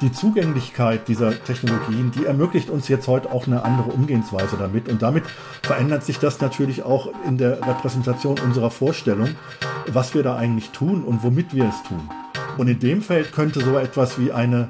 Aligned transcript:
die 0.00 0.12
Zugänglichkeit 0.12 1.08
dieser 1.08 1.42
Technologien, 1.44 2.12
die 2.12 2.26
ermöglicht 2.26 2.70
uns 2.70 2.88
jetzt 2.88 3.08
heute 3.08 3.32
auch 3.32 3.46
eine 3.46 3.64
andere 3.64 3.90
Umgehensweise 3.90 4.56
damit. 4.56 4.88
Und 4.88 5.02
damit 5.02 5.24
verändert 5.62 6.04
sich 6.04 6.18
das 6.18 6.40
natürlich 6.40 6.82
auch 6.82 7.10
in 7.26 7.38
der 7.38 7.66
Repräsentation 7.66 8.38
unserer 8.38 8.70
Vorstellung, 8.70 9.30
was 9.88 10.14
wir 10.14 10.22
da 10.22 10.36
eigentlich 10.36 10.70
tun 10.70 11.02
und 11.02 11.22
womit 11.22 11.54
wir 11.54 11.68
es 11.68 11.82
tun. 11.88 12.08
Und 12.56 12.68
in 12.68 12.78
dem 12.78 13.02
Feld 13.02 13.32
könnte 13.32 13.60
so 13.60 13.78
etwas 13.78 14.18
wie 14.18 14.32
eine, 14.32 14.68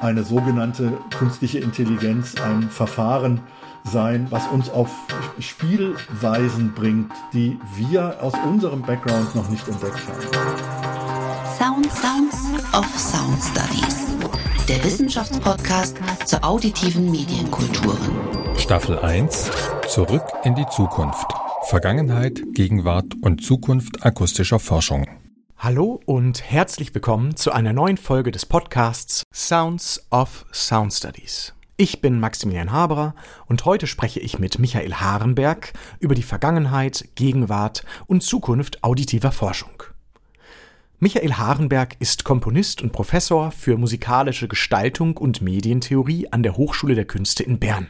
eine 0.00 0.22
sogenannte 0.22 0.92
künstliche 1.18 1.58
Intelligenz, 1.58 2.34
ein 2.40 2.68
Verfahren 2.70 3.40
sein, 3.84 4.26
was 4.30 4.46
uns 4.48 4.70
auf 4.70 4.90
Spielweisen 5.38 6.72
bringt, 6.74 7.12
die 7.32 7.58
wir 7.76 8.22
aus 8.22 8.34
unserem 8.44 8.82
Background 8.82 9.34
noch 9.34 9.48
nicht 9.48 9.66
entdeckt 9.68 10.00
haben. 10.08 10.68
Sound 11.56 11.92
Sounds 11.92 12.36
of 12.72 12.86
Sound 12.98 13.42
Studies 13.42 14.08
der 14.68 14.84
Wissenschaftspodcast 14.84 15.96
zur 16.26 16.44
auditiven 16.44 17.10
Medienkulturen. 17.10 18.58
Staffel 18.58 18.98
1 18.98 19.50
Zurück 19.88 20.24
in 20.44 20.54
die 20.56 20.66
Zukunft. 20.66 21.26
Vergangenheit, 21.62 22.42
Gegenwart 22.52 23.14
und 23.22 23.42
Zukunft 23.42 24.04
akustischer 24.04 24.58
Forschung. 24.58 25.06
Hallo 25.56 26.02
und 26.04 26.42
herzlich 26.42 26.94
willkommen 26.94 27.34
zu 27.34 27.50
einer 27.50 27.72
neuen 27.72 27.96
Folge 27.96 28.30
des 28.30 28.44
Podcasts 28.44 29.22
Sounds 29.32 30.06
of 30.10 30.44
Sound 30.52 30.92
Studies. 30.92 31.54
Ich 31.78 32.02
bin 32.02 32.20
Maximilian 32.20 32.70
Haberer 32.70 33.14
und 33.46 33.64
heute 33.64 33.86
spreche 33.86 34.20
ich 34.20 34.38
mit 34.38 34.58
Michael 34.58 34.92
Harenberg 34.92 35.72
über 35.98 36.14
die 36.14 36.22
Vergangenheit, 36.22 37.08
Gegenwart 37.14 37.86
und 38.06 38.22
Zukunft 38.22 38.84
auditiver 38.84 39.32
Forschung. 39.32 39.82
Michael 41.00 41.34
Harenberg 41.34 41.94
ist 42.00 42.24
Komponist 42.24 42.82
und 42.82 42.90
Professor 42.90 43.52
für 43.52 43.78
musikalische 43.78 44.48
Gestaltung 44.48 45.16
und 45.16 45.40
Medientheorie 45.40 46.26
an 46.32 46.42
der 46.42 46.56
Hochschule 46.56 46.96
der 46.96 47.04
Künste 47.04 47.44
in 47.44 47.60
Bern. 47.60 47.86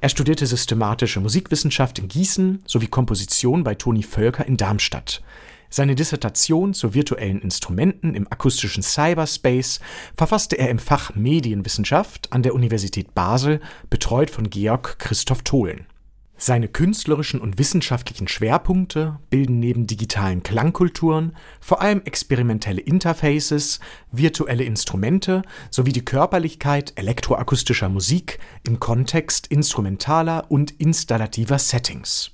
Er 0.00 0.08
studierte 0.08 0.46
systematische 0.46 1.20
Musikwissenschaft 1.20 1.98
in 1.98 2.08
Gießen 2.08 2.62
sowie 2.66 2.86
Komposition 2.86 3.64
bei 3.64 3.74
Toni 3.74 4.02
Völker 4.02 4.46
in 4.46 4.56
Darmstadt. 4.56 5.22
Seine 5.68 5.94
Dissertation 5.94 6.72
zu 6.72 6.94
virtuellen 6.94 7.42
Instrumenten 7.42 8.14
im 8.14 8.26
akustischen 8.32 8.82
Cyberspace 8.82 9.80
verfasste 10.16 10.56
er 10.56 10.70
im 10.70 10.78
Fach 10.78 11.14
Medienwissenschaft 11.14 12.32
an 12.32 12.42
der 12.42 12.54
Universität 12.54 13.14
Basel, 13.14 13.60
betreut 13.90 14.30
von 14.30 14.48
Georg 14.48 14.98
Christoph 14.98 15.42
Tholen. 15.42 15.84
Seine 16.42 16.68
künstlerischen 16.68 17.38
und 17.38 17.58
wissenschaftlichen 17.58 18.26
Schwerpunkte 18.26 19.18
bilden 19.28 19.60
neben 19.60 19.86
digitalen 19.86 20.42
Klangkulturen 20.42 21.36
vor 21.60 21.82
allem 21.82 22.00
experimentelle 22.06 22.80
Interfaces, 22.80 23.78
virtuelle 24.10 24.64
Instrumente 24.64 25.42
sowie 25.68 25.92
die 25.92 26.04
Körperlichkeit 26.04 26.94
elektroakustischer 26.96 27.90
Musik 27.90 28.38
im 28.66 28.80
Kontext 28.80 29.48
instrumentaler 29.48 30.50
und 30.50 30.70
installativer 30.80 31.58
Settings. 31.58 32.30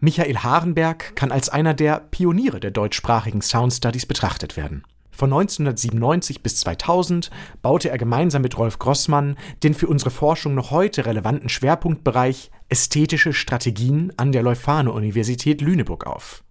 Michael 0.00 0.36
Harenberg 0.40 1.16
kann 1.16 1.32
als 1.32 1.48
einer 1.48 1.72
der 1.72 2.00
Pioniere 2.10 2.60
der 2.60 2.72
deutschsprachigen 2.72 3.40
Sound 3.40 3.72
Studies 3.72 4.04
betrachtet 4.04 4.58
werden 4.58 4.84
von 5.18 5.32
1997 5.32 6.44
bis 6.44 6.60
2000 6.60 7.30
baute 7.60 7.90
er 7.90 7.98
gemeinsam 7.98 8.42
mit 8.42 8.56
Rolf 8.56 8.78
Grossmann 8.78 9.36
den 9.64 9.74
für 9.74 9.88
unsere 9.88 10.12
Forschung 10.12 10.54
noch 10.54 10.70
heute 10.70 11.06
relevanten 11.06 11.48
Schwerpunktbereich 11.48 12.52
Ästhetische 12.68 13.32
Strategien 13.32 14.12
an 14.16 14.30
der 14.30 14.44
Leuphana-Universität 14.44 15.60
Lüneburg 15.60 16.06
auf. 16.06 16.44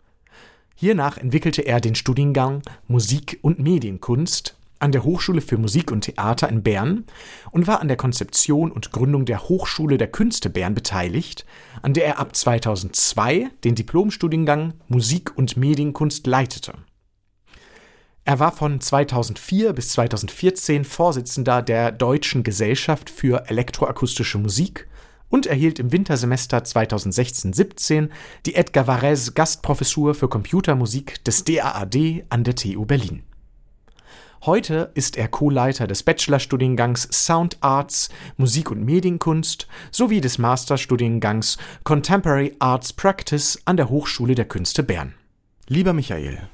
Hiernach 0.75 1.17
entwickelte 1.17 1.61
er 1.61 1.79
den 1.79 1.95
Studiengang 1.95 2.61
Musik 2.89 3.39
und 3.41 3.57
Medienkunst 3.57 4.57
an 4.79 4.91
der 4.91 5.05
Hochschule 5.05 5.39
für 5.39 5.57
Musik 5.57 5.89
und 5.89 6.01
Theater 6.01 6.49
in 6.49 6.61
Bern 6.61 7.05
und 7.51 7.67
war 7.67 7.79
an 7.79 7.87
der 7.87 7.95
Konzeption 7.95 8.69
und 8.69 8.91
Gründung 8.91 9.23
der 9.23 9.47
Hochschule 9.47 9.97
der 9.97 10.11
Künste 10.11 10.49
Bern 10.49 10.75
beteiligt, 10.75 11.45
an 11.81 11.93
der 11.93 12.05
er 12.05 12.19
ab 12.19 12.35
2002 12.35 13.49
den 13.63 13.75
Diplomstudiengang 13.75 14.73
Musik 14.89 15.37
und 15.37 15.55
Medienkunst 15.55 16.27
leitete. 16.27 16.73
Er 18.27 18.39
war 18.39 18.51
von 18.51 18.81
2004 18.81 19.71
bis 19.71 19.87
2014 19.91 20.83
Vorsitzender 20.83 21.61
der 21.61 21.93
Deutschen 21.93 22.43
Gesellschaft 22.43 23.09
für 23.09 23.47
elektroakustische 23.47 24.37
Musik 24.37 24.85
und 25.29 25.45
erhielt 25.45 25.79
im 25.79 25.93
Wintersemester 25.93 26.57
2016-17 26.57 28.09
die 28.45 28.55
Edgar 28.55 28.85
Varese 28.85 29.31
Gastprofessur 29.31 30.13
für 30.13 30.27
Computermusik 30.27 31.23
des 31.23 31.45
DAAD 31.45 32.25
an 32.27 32.43
der 32.43 32.55
TU 32.55 32.83
Berlin. 32.83 33.23
Heute 34.45 34.91
ist 34.93 35.15
er 35.15 35.29
Co-Leiter 35.29 35.87
des 35.87 36.03
Bachelorstudiengangs 36.03 37.07
Sound 37.09 37.55
Arts, 37.61 38.09
Musik 38.35 38.71
und 38.71 38.83
Medienkunst 38.83 39.69
sowie 39.89 40.19
des 40.19 40.37
Masterstudiengangs 40.37 41.57
Contemporary 41.85 42.57
Arts 42.59 42.91
Practice 42.91 43.61
an 43.63 43.77
der 43.77 43.87
Hochschule 43.89 44.35
der 44.35 44.49
Künste 44.49 44.83
Bern. 44.83 45.13
Lieber 45.69 45.93
Michael, 45.93 46.49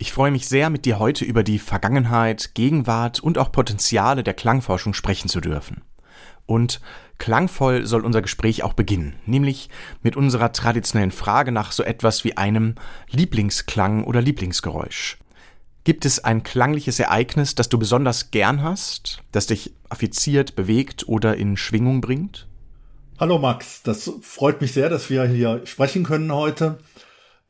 ich 0.00 0.14
freue 0.14 0.30
mich 0.30 0.48
sehr, 0.48 0.70
mit 0.70 0.86
dir 0.86 0.98
heute 0.98 1.26
über 1.26 1.42
die 1.42 1.58
Vergangenheit, 1.58 2.54
Gegenwart 2.54 3.20
und 3.20 3.36
auch 3.36 3.52
Potenziale 3.52 4.24
der 4.24 4.32
Klangforschung 4.32 4.94
sprechen 4.94 5.28
zu 5.28 5.42
dürfen. 5.42 5.82
Und 6.46 6.80
klangvoll 7.18 7.84
soll 7.86 8.06
unser 8.06 8.22
Gespräch 8.22 8.62
auch 8.62 8.72
beginnen, 8.72 9.16
nämlich 9.26 9.68
mit 10.02 10.16
unserer 10.16 10.52
traditionellen 10.52 11.10
Frage 11.10 11.52
nach 11.52 11.70
so 11.70 11.82
etwas 11.82 12.24
wie 12.24 12.38
einem 12.38 12.76
Lieblingsklang 13.10 14.04
oder 14.04 14.22
Lieblingsgeräusch. 14.22 15.18
Gibt 15.84 16.06
es 16.06 16.24
ein 16.24 16.44
klangliches 16.44 16.98
Ereignis, 16.98 17.54
das 17.54 17.68
du 17.68 17.78
besonders 17.78 18.30
gern 18.30 18.62
hast, 18.62 19.22
das 19.32 19.48
dich 19.48 19.74
affiziert, 19.90 20.56
bewegt 20.56 21.08
oder 21.08 21.36
in 21.36 21.58
Schwingung 21.58 22.00
bringt? 22.00 22.46
Hallo 23.18 23.38
Max, 23.38 23.82
das 23.82 24.10
freut 24.22 24.62
mich 24.62 24.72
sehr, 24.72 24.88
dass 24.88 25.10
wir 25.10 25.24
hier 25.24 25.60
sprechen 25.66 26.04
können 26.04 26.32
heute. 26.32 26.78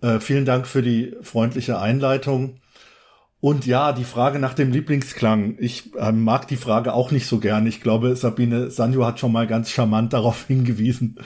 Äh, 0.03 0.21
vielen 0.21 0.45
Dank 0.45 0.67
für 0.67 0.83
die 0.83 1.15
freundliche 1.23 1.79
Einleitung. 1.79 2.57
Und 3.41 3.65
ja, 3.67 3.93
die 3.93 4.05
Frage 4.05 4.39
nach 4.39 4.55
dem 4.55 4.71
Lieblingsklang. 4.71 5.57
Ich 5.59 5.95
äh, 5.97 6.13
mag 6.13 6.47
die 6.49 6.57
Frage 6.57 6.93
auch 6.93 7.11
nicht 7.11 7.27
so 7.27 7.39
gern. 7.39 7.67
Ich 7.67 7.81
glaube, 7.81 8.15
Sabine 8.15 8.71
Sanjo 8.71 9.07
hat 9.07 9.19
schon 9.19 9.33
mal 9.33 9.47
ganz 9.47 9.71
charmant 9.71 10.13
darauf 10.13 10.45
hingewiesen. 10.47 11.19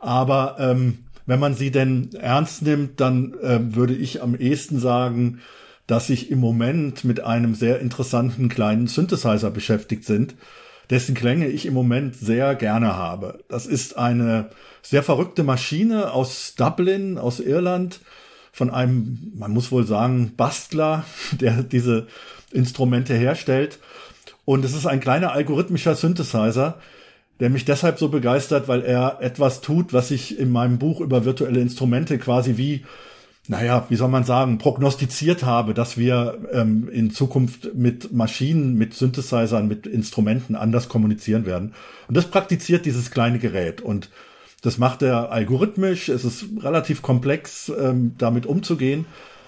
Aber 0.00 0.56
ähm, 0.58 1.04
wenn 1.26 1.40
man 1.40 1.54
sie 1.54 1.70
denn 1.70 2.10
ernst 2.14 2.62
nimmt, 2.62 3.00
dann 3.00 3.34
äh, 3.42 3.74
würde 3.74 3.94
ich 3.94 4.22
am 4.22 4.34
ehesten 4.34 4.80
sagen, 4.80 5.40
dass 5.86 6.06
sich 6.06 6.30
im 6.30 6.38
Moment 6.38 7.04
mit 7.04 7.20
einem 7.20 7.54
sehr 7.54 7.80
interessanten 7.80 8.48
kleinen 8.48 8.86
Synthesizer 8.86 9.50
beschäftigt 9.50 10.04
sind, 10.04 10.36
dessen 10.90 11.14
Klänge 11.14 11.48
ich 11.48 11.66
im 11.66 11.74
Moment 11.74 12.16
sehr 12.16 12.54
gerne 12.54 12.96
habe. 12.96 13.44
Das 13.48 13.66
ist 13.66 13.96
eine 13.96 14.50
sehr 14.82 15.02
verrückte 15.02 15.44
Maschine 15.44 16.12
aus 16.12 16.54
Dublin, 16.56 17.16
aus 17.16 17.40
Irland, 17.40 18.00
von 18.52 18.70
einem, 18.70 19.32
man 19.36 19.52
muss 19.52 19.70
wohl 19.70 19.86
sagen, 19.86 20.34
Bastler, 20.36 21.04
der 21.32 21.62
diese 21.62 22.08
Instrumente 22.52 23.14
herstellt. 23.14 23.78
Und 24.44 24.64
es 24.64 24.74
ist 24.74 24.86
ein 24.86 25.00
kleiner 25.00 25.32
algorithmischer 25.32 25.94
Synthesizer, 25.94 26.80
der 27.38 27.50
mich 27.50 27.64
deshalb 27.64 27.98
so 27.98 28.08
begeistert, 28.08 28.68
weil 28.68 28.82
er 28.82 29.18
etwas 29.20 29.60
tut, 29.60 29.92
was 29.92 30.10
ich 30.10 30.38
in 30.38 30.50
meinem 30.50 30.78
Buch 30.78 31.00
über 31.00 31.24
virtuelle 31.24 31.60
Instrumente 31.60 32.18
quasi 32.18 32.56
wie, 32.56 32.84
naja, 33.48 33.86
wie 33.88 33.96
soll 33.96 34.08
man 34.08 34.24
sagen, 34.24 34.58
prognostiziert 34.58 35.44
habe, 35.44 35.74
dass 35.74 35.96
wir 35.96 36.38
ähm, 36.52 36.88
in 36.88 37.10
Zukunft 37.10 37.74
mit 37.74 38.12
Maschinen, 38.12 38.74
mit 38.74 38.94
Synthesizern, 38.94 39.66
mit 39.66 39.86
Instrumenten 39.86 40.54
anders 40.54 40.88
kommunizieren 40.88 41.46
werden. 41.46 41.74
Und 42.06 42.16
das 42.16 42.26
praktiziert 42.26 42.86
dieses 42.86 43.10
kleine 43.10 43.38
Gerät. 43.38 43.80
Und 43.80 44.10
das 44.62 44.78
macht 44.78 45.02
er 45.02 45.32
algorithmisch, 45.32 46.08
es 46.10 46.24
ist 46.24 46.44
relativ 46.60 47.02
komplex, 47.02 47.70
ähm, 47.70 48.14
damit 48.18 48.44
umzugehen, 48.46 49.06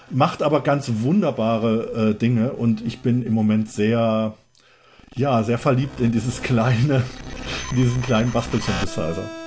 macht 0.09 0.41
aber 0.41 0.61
ganz 0.61 0.91
wunderbare 1.01 2.09
äh, 2.09 2.15
Dinge 2.15 2.53
und 2.53 2.85
ich 2.85 2.99
bin 2.99 3.23
im 3.23 3.33
Moment 3.33 3.71
sehr, 3.71 4.33
ja, 5.15 5.43
sehr 5.43 5.59
verliebt 5.59 5.99
in 5.99 6.11
dieses 6.11 6.41
kleine, 6.43 7.03
in 7.71 7.77
diesen 7.77 8.01
kleinen 8.01 8.31
Bastel-Synthesizer. 8.31 9.42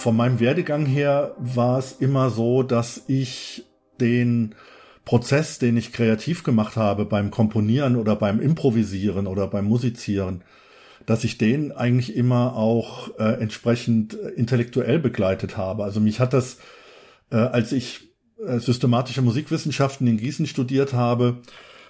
Von 0.00 0.16
meinem 0.16 0.40
Werdegang 0.40 0.86
her 0.86 1.34
war 1.38 1.78
es 1.78 1.92
immer 1.92 2.30
so, 2.30 2.62
dass 2.62 3.04
ich 3.06 3.64
den 4.00 4.54
Prozess, 5.04 5.58
den 5.58 5.76
ich 5.76 5.92
kreativ 5.92 6.42
gemacht 6.42 6.76
habe 6.76 7.04
beim 7.04 7.30
Komponieren 7.30 7.96
oder 7.96 8.16
beim 8.16 8.40
Improvisieren 8.40 9.26
oder 9.26 9.46
beim 9.46 9.66
Musizieren, 9.66 10.42
dass 11.06 11.24
ich 11.24 11.38
den 11.38 11.72
eigentlich 11.72 12.16
immer 12.16 12.56
auch 12.56 13.18
äh, 13.18 13.40
entsprechend 13.40 14.14
intellektuell 14.14 14.98
begleitet 14.98 15.56
habe. 15.56 15.84
Also 15.84 16.00
mich 16.00 16.20
hat 16.20 16.32
das, 16.32 16.58
äh, 17.30 17.36
als 17.36 17.72
ich 17.72 18.08
äh, 18.46 18.58
systematische 18.58 19.22
Musikwissenschaften 19.22 20.06
in 20.06 20.16
Gießen 20.16 20.46
studiert 20.46 20.92
habe, 20.92 21.38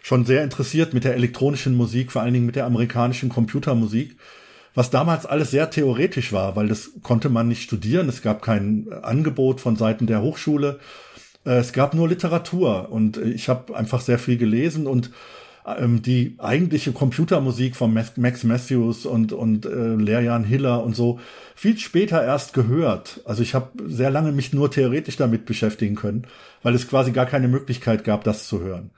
schon 0.03 0.25
sehr 0.25 0.43
interessiert 0.43 0.95
mit 0.95 1.05
der 1.05 1.15
elektronischen 1.15 1.77
Musik, 1.77 2.11
vor 2.11 2.23
allen 2.23 2.35
Dingen 2.35 2.47
mit 2.47 2.57
der 2.57 2.67
amerikanischen 2.67 3.29
Computermusik, 3.29 4.17
was 4.75 4.91
damals 4.91 5.27
alles 5.27 5.51
sehr 5.51 5.71
theoretisch 5.71 6.33
war, 6.33 6.57
weil 6.57 6.69
das 6.69 6.93
konnte 7.03 7.29
man 7.29 7.49
nicht 7.49 7.63
studieren. 7.63 8.09
Es 8.09 8.23
gab 8.23 8.43
kein 8.43 8.93
Angebot 9.03 9.61
von 9.61 9.77
Seiten 9.77 10.07
der 10.07 10.23
Hochschule. 10.23 10.79
Äh, 11.45 11.59
es 11.59 11.73
gab 11.73 11.95
nur 11.95 12.09
Literatur 12.09 12.91
und 12.91 13.17
ich 13.17 13.49
habe 13.49 13.77
einfach 13.77 14.01
sehr 14.01 14.19
viel 14.19 14.37
gelesen 14.37 14.87
und 14.87 15.11
ähm, 15.67 16.03
die 16.03 16.37
eigentliche 16.39 16.93
Computermusik 16.93 17.77
von 17.77 17.93
Max 17.93 18.45
Matthews 18.45 19.07
und, 19.07 19.33
und 19.33 19.67
äh, 19.67 19.95
Lehrjan 19.95 20.45
Hiller 20.45 20.83
und 20.83 20.97
so 20.97 21.21
viel 21.55 21.79
später 21.79 22.23
erst 22.23 22.55
gehört. 22.55 23.21
Also 23.25 23.43
ich 23.43 23.55
habe 23.55 23.71
sehr 23.87 24.11
lange 24.11 24.33
mich 24.33 24.53
nur 24.53 24.71
theoretisch 24.71 25.17
damit 25.17 25.45
beschäftigen 25.45 25.97
können, 25.97 26.27
weil 26.63 26.75
es 26.75 26.89
quasi 26.89 27.13
gar 27.13 27.27
keine 27.27 27.49
Möglichkeit 27.49 28.05
gab, 28.05 28.25
das 28.25 28.47
zu 28.47 28.61
hören. 28.61 28.91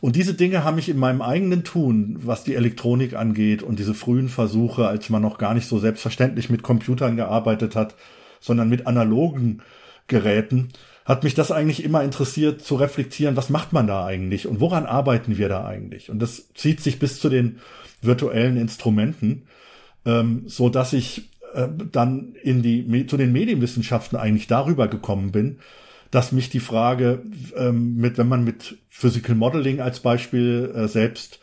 Und 0.00 0.16
diese 0.16 0.34
Dinge 0.34 0.64
haben 0.64 0.76
mich 0.76 0.88
in 0.88 0.98
meinem 0.98 1.20
eigenen 1.20 1.62
Tun, 1.62 2.16
was 2.22 2.44
die 2.44 2.54
Elektronik 2.54 3.14
angeht 3.14 3.62
und 3.62 3.78
diese 3.78 3.94
frühen 3.94 4.28
Versuche, 4.28 4.86
als 4.86 5.10
man 5.10 5.22
noch 5.22 5.36
gar 5.36 5.54
nicht 5.54 5.68
so 5.68 5.78
selbstverständlich 5.78 6.48
mit 6.48 6.62
Computern 6.62 7.16
gearbeitet 7.16 7.76
hat, 7.76 7.94
sondern 8.40 8.68
mit 8.68 8.86
analogen 8.86 9.62
Geräten, 10.06 10.68
hat 11.04 11.24
mich 11.24 11.34
das 11.34 11.50
eigentlich 11.50 11.84
immer 11.84 12.02
interessiert 12.02 12.62
zu 12.62 12.76
reflektieren, 12.76 13.36
was 13.36 13.50
macht 13.50 13.72
man 13.72 13.86
da 13.86 14.04
eigentlich 14.06 14.46
und 14.46 14.60
woran 14.60 14.86
arbeiten 14.86 15.38
wir 15.38 15.48
da 15.48 15.64
eigentlich? 15.64 16.10
Und 16.10 16.20
das 16.20 16.52
zieht 16.54 16.80
sich 16.80 16.98
bis 16.98 17.20
zu 17.20 17.28
den 17.28 17.58
virtuellen 18.00 18.56
Instrumenten, 18.56 19.42
ähm, 20.06 20.44
so 20.46 20.68
dass 20.68 20.92
ich 20.92 21.30
äh, 21.54 21.68
dann 21.90 22.34
in 22.42 22.62
die 22.62 23.06
zu 23.06 23.16
den 23.16 23.32
Medienwissenschaften 23.32 24.18
eigentlich 24.18 24.46
darüber 24.46 24.88
gekommen 24.88 25.32
bin, 25.32 25.58
dass 26.10 26.32
mich 26.32 26.50
die 26.50 26.60
Frage 26.60 27.22
ähm, 27.56 27.96
mit, 27.96 28.18
wenn 28.18 28.28
man 28.28 28.44
mit 28.44 28.78
Physical 28.88 29.36
Modeling 29.36 29.80
als 29.80 30.00
Beispiel 30.00 30.72
äh, 30.74 30.88
selbst 30.88 31.40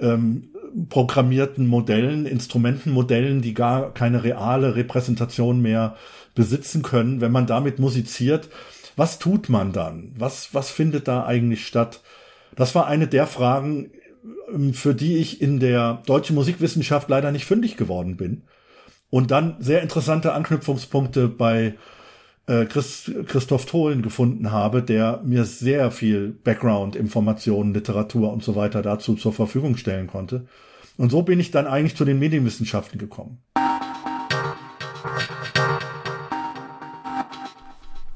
ähm, 0.00 0.48
programmierten 0.88 1.66
Modellen, 1.66 2.26
Instrumentenmodellen, 2.26 3.42
die 3.42 3.54
gar 3.54 3.92
keine 3.92 4.24
reale 4.24 4.74
Repräsentation 4.74 5.60
mehr 5.62 5.96
besitzen 6.34 6.82
können, 6.82 7.20
wenn 7.20 7.32
man 7.32 7.46
damit 7.46 7.78
musiziert, 7.78 8.48
was 8.96 9.18
tut 9.18 9.48
man 9.48 9.72
dann? 9.72 10.12
Was, 10.16 10.54
was 10.54 10.70
findet 10.70 11.08
da 11.08 11.24
eigentlich 11.24 11.66
statt? 11.66 12.00
Das 12.56 12.74
war 12.74 12.86
eine 12.86 13.06
der 13.06 13.26
Fragen, 13.26 13.90
ähm, 14.52 14.74
für 14.74 14.94
die 14.94 15.18
ich 15.18 15.40
in 15.40 15.60
der 15.60 16.02
deutschen 16.06 16.34
Musikwissenschaft 16.34 17.08
leider 17.08 17.32
nicht 17.32 17.44
fündig 17.44 17.76
geworden 17.76 18.16
bin. 18.16 18.42
Und 19.10 19.30
dann 19.30 19.56
sehr 19.60 19.82
interessante 19.82 20.32
Anknüpfungspunkte 20.32 21.28
bei 21.28 21.74
äh, 22.46 22.64
Chris, 22.66 23.10
Christoph 23.26 23.66
Tholen 23.66 24.02
gefunden 24.02 24.50
habe, 24.50 24.82
der 24.82 25.20
mir 25.24 25.44
sehr 25.44 25.90
viel 25.90 26.30
Background, 26.44 26.96
Informationen, 26.96 27.74
Literatur 27.74 28.32
und 28.32 28.42
so 28.42 28.56
weiter 28.56 28.82
dazu 28.82 29.14
zur 29.14 29.32
Verfügung 29.32 29.76
stellen 29.76 30.06
konnte. 30.06 30.46
Und 30.96 31.10
so 31.10 31.22
bin 31.22 31.40
ich 31.40 31.50
dann 31.50 31.66
eigentlich 31.66 31.96
zu 31.96 32.04
den 32.04 32.18
Medienwissenschaften 32.18 32.98
gekommen. 32.98 33.42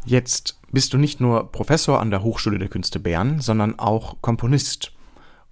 Jetzt 0.05 0.61
bist 0.70 0.93
du 0.93 0.99
nicht 0.99 1.20
nur 1.20 1.50
Professor 1.50 2.00
an 2.00 2.11
der 2.11 2.23
Hochschule 2.23 2.58
der 2.58 2.69
Künste 2.69 3.00
Bern, 3.00 3.40
sondern 3.40 3.78
auch 3.78 4.20
Komponist 4.20 4.93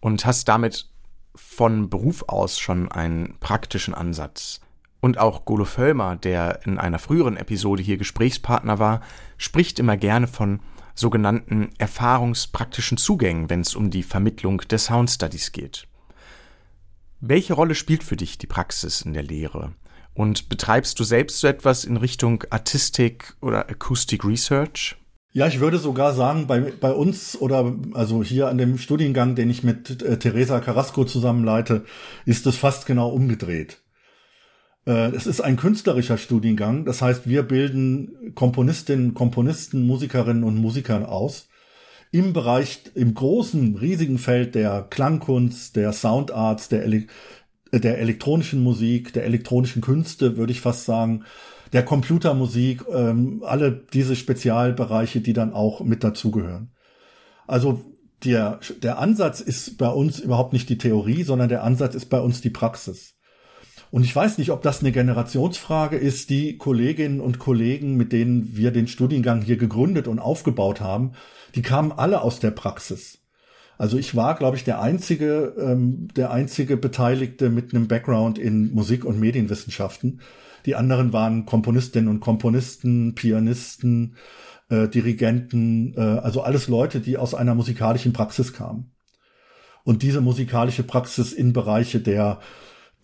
und 0.00 0.24
hast 0.26 0.48
damit 0.48 0.90
von 1.34 1.90
Beruf 1.90 2.24
aus 2.28 2.60
schon 2.60 2.90
einen 2.92 3.36
praktischen 3.40 3.94
Ansatz. 3.94 4.60
Und 5.04 5.18
auch 5.18 5.44
Golo 5.44 5.66
Völlmer, 5.66 6.16
der 6.16 6.60
in 6.64 6.78
einer 6.78 6.98
früheren 6.98 7.36
Episode 7.36 7.82
hier 7.82 7.98
Gesprächspartner 7.98 8.78
war, 8.78 9.02
spricht 9.36 9.78
immer 9.78 9.98
gerne 9.98 10.26
von 10.26 10.60
sogenannten 10.94 11.68
erfahrungspraktischen 11.76 12.96
Zugängen, 12.96 13.50
wenn 13.50 13.60
es 13.60 13.74
um 13.74 13.90
die 13.90 14.02
Vermittlung 14.02 14.62
der 14.70 14.78
Sound 14.78 15.10
Studies 15.10 15.52
geht. 15.52 15.86
Welche 17.20 17.52
Rolle 17.52 17.74
spielt 17.74 18.02
für 18.02 18.16
dich 18.16 18.38
die 18.38 18.46
Praxis 18.46 19.02
in 19.02 19.12
der 19.12 19.24
Lehre? 19.24 19.74
Und 20.14 20.48
betreibst 20.48 20.98
du 20.98 21.04
selbst 21.04 21.38
so 21.38 21.48
etwas 21.48 21.84
in 21.84 21.98
Richtung 21.98 22.42
Artistik 22.48 23.36
oder 23.42 23.68
Acoustic 23.68 24.24
Research? 24.24 24.96
Ja, 25.32 25.46
ich 25.46 25.60
würde 25.60 25.76
sogar 25.76 26.14
sagen, 26.14 26.46
bei, 26.46 26.72
bei 26.80 26.92
uns 26.92 27.38
oder 27.38 27.74
also 27.92 28.24
hier 28.24 28.48
an 28.48 28.56
dem 28.56 28.78
Studiengang, 28.78 29.34
den 29.34 29.50
ich 29.50 29.62
mit 29.62 30.00
äh, 30.00 30.18
Teresa 30.18 30.60
Carrasco 30.60 31.04
zusammenleite, 31.04 31.84
ist 32.24 32.46
es 32.46 32.56
fast 32.56 32.86
genau 32.86 33.10
umgedreht. 33.10 33.83
Äh, 34.86 35.14
es 35.14 35.26
ist 35.26 35.40
ein 35.40 35.56
künstlerischer 35.56 36.18
Studiengang, 36.18 36.84
das 36.84 37.02
heißt, 37.02 37.28
wir 37.28 37.42
bilden 37.42 38.34
Komponistinnen, 38.34 39.14
Komponisten, 39.14 39.86
Musikerinnen 39.86 40.44
und 40.44 40.56
Musiker 40.56 41.08
aus 41.08 41.48
im 42.10 42.32
Bereich, 42.32 42.82
im 42.94 43.14
großen, 43.14 43.76
riesigen 43.76 44.18
Feld 44.18 44.54
der 44.54 44.86
Klangkunst, 44.88 45.74
der 45.74 45.92
Soundarts, 45.92 46.68
der 46.68 46.84
Ele 46.84 47.06
der 47.72 47.98
elektronischen 47.98 48.62
Musik, 48.62 49.12
der 49.12 49.24
elektronischen 49.24 49.82
Künste, 49.82 50.36
würde 50.36 50.52
ich 50.52 50.60
fast 50.60 50.84
sagen, 50.84 51.24
der 51.72 51.84
Computermusik, 51.84 52.84
ähm, 52.88 53.42
alle 53.44 53.72
diese 53.92 54.14
Spezialbereiche, 54.14 55.20
die 55.20 55.32
dann 55.32 55.52
auch 55.52 55.80
mit 55.80 56.04
dazugehören. 56.04 56.70
Also 57.48 57.84
der, 58.22 58.60
der 58.80 58.98
Ansatz 58.98 59.40
ist 59.40 59.76
bei 59.76 59.88
uns 59.88 60.20
überhaupt 60.20 60.52
nicht 60.52 60.68
die 60.68 60.78
Theorie, 60.78 61.24
sondern 61.24 61.48
der 61.48 61.64
Ansatz 61.64 61.96
ist 61.96 62.06
bei 62.06 62.20
uns 62.20 62.40
die 62.40 62.50
Praxis. 62.50 63.13
Und 63.94 64.02
ich 64.02 64.16
weiß 64.16 64.38
nicht, 64.38 64.50
ob 64.50 64.60
das 64.60 64.80
eine 64.80 64.90
Generationsfrage 64.90 65.96
ist, 65.96 66.28
die 66.28 66.58
Kolleginnen 66.58 67.20
und 67.20 67.38
Kollegen, 67.38 67.96
mit 67.96 68.10
denen 68.10 68.56
wir 68.56 68.72
den 68.72 68.88
Studiengang 68.88 69.40
hier 69.40 69.56
gegründet 69.56 70.08
und 70.08 70.18
aufgebaut 70.18 70.80
haben, 70.80 71.12
die 71.54 71.62
kamen 71.62 71.92
alle 71.92 72.20
aus 72.20 72.40
der 72.40 72.50
Praxis. 72.50 73.20
Also 73.78 73.96
ich 73.96 74.16
war, 74.16 74.34
glaube 74.34 74.56
ich, 74.56 74.64
der 74.64 74.80
einzige, 74.80 75.54
ähm, 75.60 76.08
der 76.16 76.32
einzige 76.32 76.76
Beteiligte 76.76 77.50
mit 77.50 77.72
einem 77.72 77.86
Background 77.86 78.36
in 78.36 78.74
Musik- 78.74 79.04
und 79.04 79.20
Medienwissenschaften. 79.20 80.22
Die 80.66 80.74
anderen 80.74 81.12
waren 81.12 81.46
Komponistinnen 81.46 82.10
und 82.10 82.18
Komponisten, 82.18 83.14
Pianisten, 83.14 84.16
äh, 84.70 84.88
Dirigenten, 84.88 85.94
äh, 85.96 86.00
also 86.00 86.42
alles 86.42 86.66
Leute, 86.66 86.98
die 86.98 87.16
aus 87.16 87.32
einer 87.32 87.54
musikalischen 87.54 88.12
Praxis 88.12 88.54
kamen. 88.54 88.90
Und 89.84 90.02
diese 90.02 90.20
musikalische 90.20 90.82
Praxis 90.82 91.32
in 91.32 91.52
Bereiche 91.52 92.00
der 92.00 92.40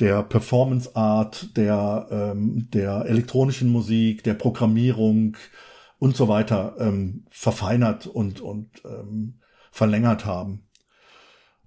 der 0.01 0.23
Performance 0.23 0.97
Art, 0.97 1.57
der 1.57 2.09
ähm, 2.11 2.69
der 2.73 3.05
elektronischen 3.07 3.69
Musik, 3.69 4.25
der 4.25 4.35
Programmierung 4.35 5.37
und 5.99 6.17
so 6.17 6.29
weiter 6.29 6.77
ähm, 6.79 7.27
verfeinert 7.31 8.07
und 8.07 8.41
und 8.41 8.83
ähm, 8.85 9.39
verlängert 9.71 10.25
haben. 10.25 10.67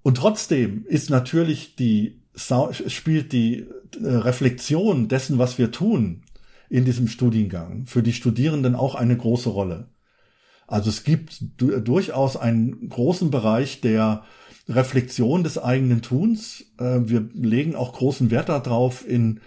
Und 0.02 0.18
trotzdem 0.18 0.86
ist 0.86 1.10
natürlich 1.10 1.76
die 1.76 2.22
spielt 2.36 3.32
die 3.32 3.68
äh, 4.02 4.08
Reflexion 4.08 5.08
dessen, 5.08 5.38
was 5.38 5.60
wir 5.60 5.72
tun 5.72 6.24
in 6.70 6.86
diesem 6.86 7.08
Studiengang 7.08 7.86
für 7.86 8.02
die 8.02 8.14
Studierenden 8.14 8.74
auch 8.74 8.96
eine 8.96 9.16
große 9.16 9.50
Rolle. 9.50 9.90
Also 10.66 10.90
es 10.90 11.04
gibt 11.04 11.44
durchaus 11.60 12.36
einen 12.36 12.90
großen 12.90 13.30
Bereich 13.30 13.82
der 13.82 14.24
Reflexion 14.68 15.44
des 15.44 15.58
eigenen 15.58 16.02
Tuns. 16.02 16.66
Äh, 16.80 17.02
wir 17.06 17.28
legen 17.34 17.76
auch 17.76 17.94
großen 17.94 18.32
Wert 18.32 18.50
darauf 18.50 19.08
in 19.08 19.42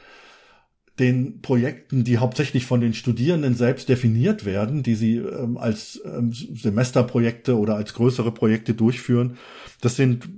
den 0.98 1.42
Projekten, 1.42 2.04
die 2.04 2.18
hauptsächlich 2.18 2.64
von 2.64 2.80
den 2.80 2.94
Studierenden 2.94 3.54
selbst 3.54 3.88
definiert 3.88 4.46
werden, 4.46 4.82
die 4.82 4.94
sie 4.94 5.16
ähm, 5.16 5.58
als 5.58 6.00
ähm, 6.04 6.32
Semesterprojekte 6.32 7.58
oder 7.58 7.76
als 7.76 7.92
größere 7.94 8.32
Projekte 8.32 8.72
durchführen. 8.72 9.36
Das 9.82 9.96
sind 9.96 10.28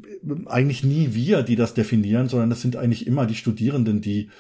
eigentlich 0.47 0.83
nie 0.83 1.15
wir, 1.15 1.43
die 1.43 1.55
das 1.55 1.75
definieren, 1.75 2.29
sondern 2.29 2.51
das 2.51 2.61
sind 2.61 2.75
eigentlich 2.75 3.07
immer 3.07 3.27
die 3.27 3.37
Studierenden, 3.37 4.01
die 4.01 4.31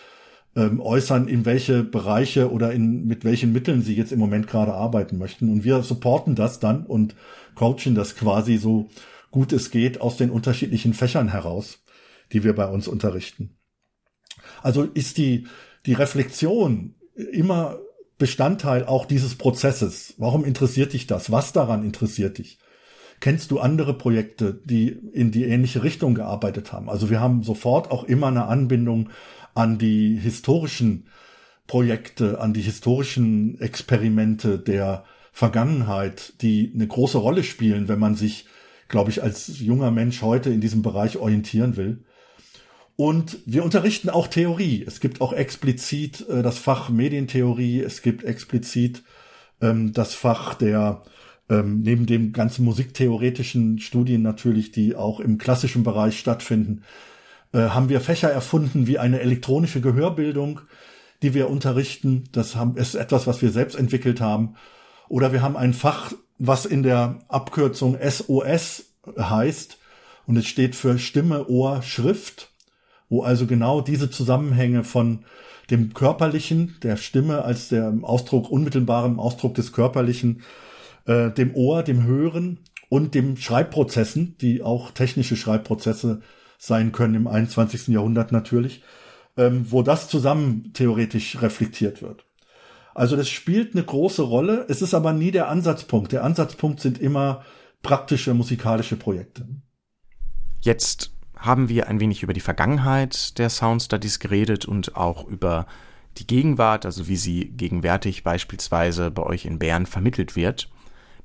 ähm, 0.56 0.80
äußern, 0.80 1.28
in 1.28 1.44
welche 1.44 1.84
Bereiche 1.84 2.50
oder 2.50 2.72
in, 2.72 3.06
mit 3.06 3.24
welchen 3.24 3.52
Mitteln 3.52 3.82
sie 3.82 3.94
jetzt 3.94 4.10
im 4.10 4.18
Moment 4.18 4.48
gerade 4.48 4.74
arbeiten 4.74 5.18
möchten. 5.18 5.48
Und 5.50 5.62
wir 5.62 5.82
supporten 5.82 6.34
das 6.34 6.58
dann 6.58 6.84
und 6.84 7.14
coachen 7.54 7.94
das 7.94 8.16
quasi 8.16 8.56
so 8.56 8.88
gut 9.30 9.52
es 9.52 9.70
geht 9.70 10.00
aus 10.00 10.16
den 10.16 10.30
unterschiedlichen 10.30 10.94
Fächern 10.94 11.28
heraus, 11.28 11.82
die 12.32 12.44
wir 12.44 12.54
bei 12.54 12.66
uns 12.66 12.88
unterrichten. 12.88 13.56
Also 14.62 14.82
ist 14.82 15.18
die, 15.18 15.46
die 15.86 15.94
Reflexion 15.94 16.94
immer 17.14 17.78
Bestandteil 18.18 18.84
auch 18.84 19.06
dieses 19.06 19.36
Prozesses. 19.36 20.14
Warum 20.18 20.44
interessiert 20.44 20.92
dich 20.92 21.06
das? 21.06 21.30
Was 21.30 21.52
daran 21.52 21.84
interessiert 21.84 22.38
dich? 22.38 22.58
Kennst 23.20 23.50
du 23.50 23.58
andere 23.58 23.94
Projekte, 23.94 24.60
die 24.64 24.88
in 24.88 25.30
die 25.30 25.44
ähnliche 25.44 25.82
Richtung 25.82 26.14
gearbeitet 26.14 26.72
haben? 26.72 26.88
Also 26.88 27.10
wir 27.10 27.20
haben 27.20 27.42
sofort 27.42 27.90
auch 27.90 28.04
immer 28.04 28.28
eine 28.28 28.46
Anbindung 28.46 29.10
an 29.54 29.78
die 29.78 30.16
historischen 30.16 31.08
Projekte, 31.66 32.40
an 32.40 32.54
die 32.54 32.60
historischen 32.60 33.60
Experimente 33.60 34.58
der 34.58 35.04
Vergangenheit, 35.32 36.34
die 36.42 36.72
eine 36.74 36.86
große 36.86 37.18
Rolle 37.18 37.44
spielen, 37.44 37.88
wenn 37.88 37.98
man 37.98 38.14
sich, 38.14 38.46
glaube 38.88 39.10
ich, 39.10 39.22
als 39.22 39.58
junger 39.60 39.90
Mensch 39.90 40.22
heute 40.22 40.50
in 40.50 40.60
diesem 40.60 40.82
Bereich 40.82 41.18
orientieren 41.18 41.76
will. 41.76 42.04
Und 42.96 43.38
wir 43.46 43.64
unterrichten 43.64 44.10
auch 44.10 44.26
Theorie. 44.26 44.84
Es 44.84 44.98
gibt 44.98 45.20
auch 45.20 45.32
explizit 45.32 46.28
äh, 46.28 46.42
das 46.42 46.58
Fach 46.58 46.88
Medientheorie. 46.88 47.80
Es 47.80 48.02
gibt 48.02 48.24
explizit 48.24 49.04
ähm, 49.60 49.92
das 49.92 50.14
Fach 50.14 50.54
der 50.54 51.02
ähm, 51.48 51.80
neben 51.80 52.06
dem 52.06 52.32
ganzen 52.32 52.64
musiktheoretischen 52.64 53.78
Studien 53.78 54.22
natürlich, 54.22 54.72
die 54.72 54.96
auch 54.96 55.20
im 55.20 55.38
klassischen 55.38 55.82
Bereich 55.82 56.18
stattfinden, 56.18 56.82
äh, 57.52 57.60
haben 57.60 57.88
wir 57.88 58.00
Fächer 58.00 58.30
erfunden 58.30 58.86
wie 58.86 58.98
eine 58.98 59.20
elektronische 59.20 59.80
Gehörbildung, 59.80 60.60
die 61.22 61.34
wir 61.34 61.48
unterrichten. 61.48 62.24
Das 62.32 62.56
haben, 62.56 62.76
ist 62.76 62.94
etwas, 62.94 63.26
was 63.26 63.42
wir 63.42 63.50
selbst 63.50 63.76
entwickelt 63.76 64.20
haben. 64.20 64.56
Oder 65.08 65.32
wir 65.32 65.40
haben 65.42 65.56
ein 65.56 65.72
Fach, 65.72 66.12
was 66.38 66.66
in 66.66 66.82
der 66.82 67.20
Abkürzung 67.28 67.96
SOS 68.00 68.86
heißt. 69.18 69.78
Und 70.26 70.36
es 70.36 70.46
steht 70.46 70.74
für 70.74 70.98
Stimme, 70.98 71.48
Ohr, 71.48 71.82
Schrift 71.82 72.50
wo 73.08 73.22
also 73.22 73.46
genau 73.46 73.80
diese 73.80 74.10
Zusammenhänge 74.10 74.84
von 74.84 75.24
dem 75.70 75.92
Körperlichen, 75.92 76.76
der 76.82 76.96
Stimme 76.96 77.44
als 77.44 77.68
der 77.68 77.94
Ausdruck, 78.02 78.50
unmittelbaren 78.50 79.18
Ausdruck 79.18 79.54
des 79.54 79.72
Körperlichen, 79.72 80.42
äh, 81.06 81.30
dem 81.30 81.54
Ohr, 81.54 81.82
dem 81.82 82.04
Hören 82.04 82.60
und 82.88 83.14
dem 83.14 83.36
Schreibprozessen, 83.36 84.36
die 84.40 84.62
auch 84.62 84.90
technische 84.92 85.36
Schreibprozesse 85.36 86.22
sein 86.58 86.92
können 86.92 87.14
im 87.14 87.26
21. 87.26 87.88
Jahrhundert 87.88 88.32
natürlich, 88.32 88.82
ähm, 89.36 89.66
wo 89.68 89.82
das 89.82 90.08
zusammen 90.08 90.72
theoretisch 90.72 91.40
reflektiert 91.40 92.02
wird. 92.02 92.24
Also 92.98 93.14
das 93.14 93.28
spielt 93.28 93.74
eine 93.74 93.84
große 93.84 94.22
Rolle. 94.22 94.66
Es 94.68 94.82
ist 94.82 94.92
aber 94.92 95.12
nie 95.12 95.30
der 95.30 95.48
Ansatzpunkt. 95.48 96.10
Der 96.10 96.24
Ansatzpunkt 96.24 96.80
sind 96.80 96.98
immer 96.98 97.44
praktische 97.80 98.34
musikalische 98.34 98.96
Projekte. 98.96 99.46
Jetzt 100.62 101.12
haben 101.36 101.68
wir 101.68 101.86
ein 101.86 102.00
wenig 102.00 102.24
über 102.24 102.32
die 102.32 102.40
Vergangenheit 102.40 103.38
der 103.38 103.50
Sound 103.50 103.84
Studies 103.84 104.18
geredet 104.18 104.64
und 104.64 104.96
auch 104.96 105.28
über 105.28 105.68
die 106.16 106.26
Gegenwart, 106.26 106.84
also 106.86 107.06
wie 107.06 107.14
sie 107.14 107.44
gegenwärtig 107.50 108.24
beispielsweise 108.24 109.12
bei 109.12 109.22
euch 109.22 109.44
in 109.44 109.60
Bern 109.60 109.86
vermittelt 109.86 110.34
wird. 110.34 110.68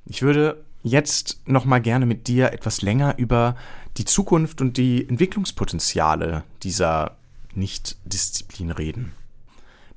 Ich 0.06 0.22
würde 0.22 0.64
jetzt 0.84 1.42
noch 1.48 1.64
mal 1.64 1.80
gerne 1.80 2.06
mit 2.06 2.28
dir 2.28 2.52
etwas 2.52 2.82
länger 2.82 3.18
über 3.18 3.56
die 3.96 4.04
Zukunft 4.04 4.60
und 4.60 4.76
die 4.76 5.08
Entwicklungspotenziale 5.08 6.44
dieser 6.62 7.16
Nicht-Disziplin 7.52 8.70
reden. 8.70 9.12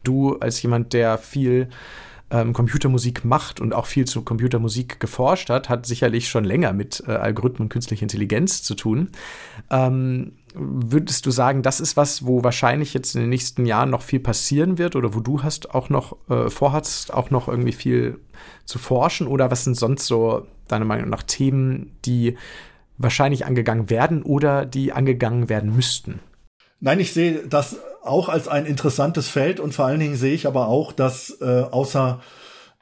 Du 0.07 0.37
als 0.37 0.61
jemand, 0.61 0.93
der 0.93 1.17
viel 1.17 1.69
ähm, 2.29 2.53
Computermusik 2.53 3.23
macht 3.23 3.59
und 3.59 3.73
auch 3.73 3.85
viel 3.85 4.05
zu 4.05 4.21
Computermusik 4.21 4.99
geforscht 4.99 5.49
hat, 5.49 5.69
hat 5.69 5.85
sicherlich 5.85 6.27
schon 6.27 6.43
länger 6.43 6.73
mit 6.73 7.03
äh, 7.07 7.11
Algorithmen 7.11 7.65
und 7.65 7.69
künstlicher 7.69 8.03
Intelligenz 8.03 8.63
zu 8.63 8.75
tun. 8.75 9.09
Ähm, 9.69 10.33
würdest 10.53 11.25
du 11.25 11.31
sagen, 11.31 11.61
das 11.61 11.79
ist 11.79 11.95
was, 11.95 12.25
wo 12.25 12.43
wahrscheinlich 12.43 12.93
jetzt 12.93 13.15
in 13.15 13.21
den 13.21 13.29
nächsten 13.29 13.65
Jahren 13.65 13.89
noch 13.89 14.01
viel 14.01 14.19
passieren 14.19 14.77
wird 14.77 14.95
oder 14.95 15.13
wo 15.13 15.19
du 15.19 15.43
hast 15.43 15.73
auch 15.73 15.89
noch 15.89 16.17
äh, 16.29 16.49
vorhast, 16.49 17.13
auch 17.13 17.29
noch 17.29 17.47
irgendwie 17.47 17.73
viel 17.73 18.19
zu 18.65 18.79
forschen? 18.79 19.27
Oder 19.27 19.51
was 19.51 19.63
sind 19.63 19.75
sonst 19.75 20.05
so 20.05 20.47
deiner 20.67 20.85
Meinung 20.85 21.09
nach 21.09 21.23
Themen, 21.23 21.91
die 22.05 22.35
wahrscheinlich 22.97 23.45
angegangen 23.45 23.89
werden 23.89 24.23
oder 24.23 24.65
die 24.65 24.91
angegangen 24.91 25.47
werden 25.49 25.73
müssten? 25.73 26.19
Nein, 26.79 26.99
ich 26.99 27.13
sehe 27.13 27.47
das 27.47 27.77
auch 28.07 28.29
als 28.29 28.47
ein 28.47 28.65
interessantes 28.65 29.27
Feld 29.27 29.59
und 29.59 29.73
vor 29.73 29.85
allen 29.85 29.99
Dingen 29.99 30.15
sehe 30.15 30.33
ich 30.33 30.47
aber 30.47 30.67
auch, 30.67 30.91
dass 30.91 31.41
äh, 31.41 31.63
außer 31.71 32.21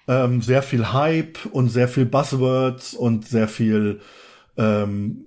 ähm, 0.07 0.41
sehr 0.41 0.61
viel 0.61 0.93
Hype 0.93 1.45
und 1.51 1.69
sehr 1.69 1.87
viel 1.87 2.05
Buzzwords 2.05 2.93
und 2.93 3.27
sehr 3.27 3.47
viel 3.47 4.01
ähm, 4.57 5.25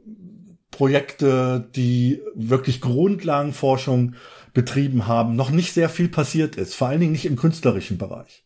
Projekte, 0.71 1.69
die 1.75 2.21
wirklich 2.35 2.81
Grundlagenforschung 2.81 4.15
betrieben 4.55 5.07
haben, 5.07 5.37
noch 5.37 5.51
nicht 5.51 5.73
sehr 5.73 5.89
viel 5.89 6.09
passiert 6.09 6.57
ist, 6.57 6.75
vor 6.75 6.89
allen 6.89 7.01
Dingen 7.01 7.13
nicht 7.13 7.27
im 7.27 7.37
künstlerischen 7.37 7.99
Bereich. 7.99 8.45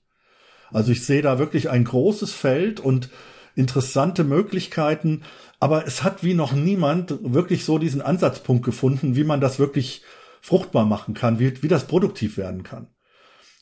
Also 0.71 0.93
ich 0.93 1.05
sehe 1.05 1.23
da 1.23 1.39
wirklich 1.39 1.69
ein 1.69 1.85
großes 1.85 2.33
Feld 2.33 2.81
und 2.81 3.11
interessante 3.55 4.25
Möglichkeiten, 4.25 5.23
aber 5.61 5.87
es 5.87 6.03
hat 6.03 6.25
wie 6.25 6.35
noch 6.35 6.53
niemand 6.53 7.19
wirklich 7.23 7.65
so 7.65 7.79
diesen 7.79 8.03
Ansatzpunkt 8.03 8.65
gefunden, 8.65 9.15
wie 9.15 9.25
man 9.25 9.41
das 9.41 9.59
wirklich 9.59 10.03
fruchtbar 10.43 10.85
machen 10.85 11.15
kann, 11.15 11.39
wie, 11.39 11.63
wie 11.63 11.69
das 11.69 11.87
produktiv 11.87 12.37
werden 12.37 12.65
kann. 12.65 12.89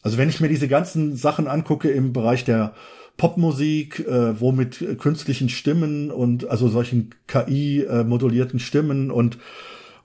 Also 0.03 0.17
wenn 0.17 0.31
ich 0.31 0.41
mir 0.41 0.49
diese 0.49 0.67
ganzen 0.67 1.15
Sachen 1.15 1.47
angucke 1.47 1.91
im 1.91 2.13
Bereich 2.13 2.45
der 2.45 2.75
Popmusik, 3.19 4.01
äh, 4.01 4.41
wo 4.41 4.51
mit 4.51 4.99
künstlichen 4.99 5.51
Stimmen 5.51 6.11
und 6.11 6.49
also 6.49 6.69
solchen 6.69 7.15
KI-modulierten 7.27 8.59
äh, 8.59 8.63
Stimmen 8.63 9.11
und 9.11 9.39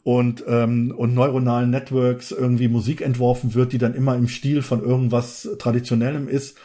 und 0.04 0.44
ähm, 0.48 0.94
und 0.96 1.16
neuronalen 1.16 1.72
Networks 1.72 2.32
irgendwie 2.32 2.68
Musik 2.68 3.02
entworfen 3.02 3.56
wird, 3.56 3.72
die 3.72 3.78
dann 3.78 3.96
immer 3.96 4.16
im 4.16 4.28
Stil 4.28 4.62
von 4.62 4.84
irgendwas 4.84 5.50
Traditionellem 5.58 6.28
ist. 6.28 6.58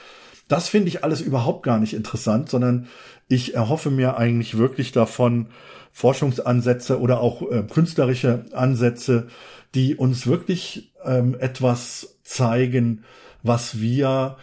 Das 0.48 0.68
finde 0.68 0.88
ich 0.88 1.04
alles 1.04 1.20
überhaupt 1.20 1.62
gar 1.62 1.78
nicht 1.78 1.94
interessant, 1.94 2.50
sondern 2.50 2.88
ich 3.28 3.54
erhoffe 3.54 3.90
mir 3.90 4.16
eigentlich 4.16 4.58
wirklich 4.58 4.90
davon 4.90 5.46
Forschungsansätze 5.92 7.00
oder 7.00 7.20
auch 7.20 7.42
äh, 7.50 7.62
künstlerische 7.62 8.44
Ansätze, 8.52 9.28
die 9.74 9.96
uns 9.96 10.26
wirklich 10.26 10.92
ähm, 11.04 11.36
etwas 11.38 12.18
zeigen, 12.22 13.04
was 13.42 13.80
wir 13.80 14.36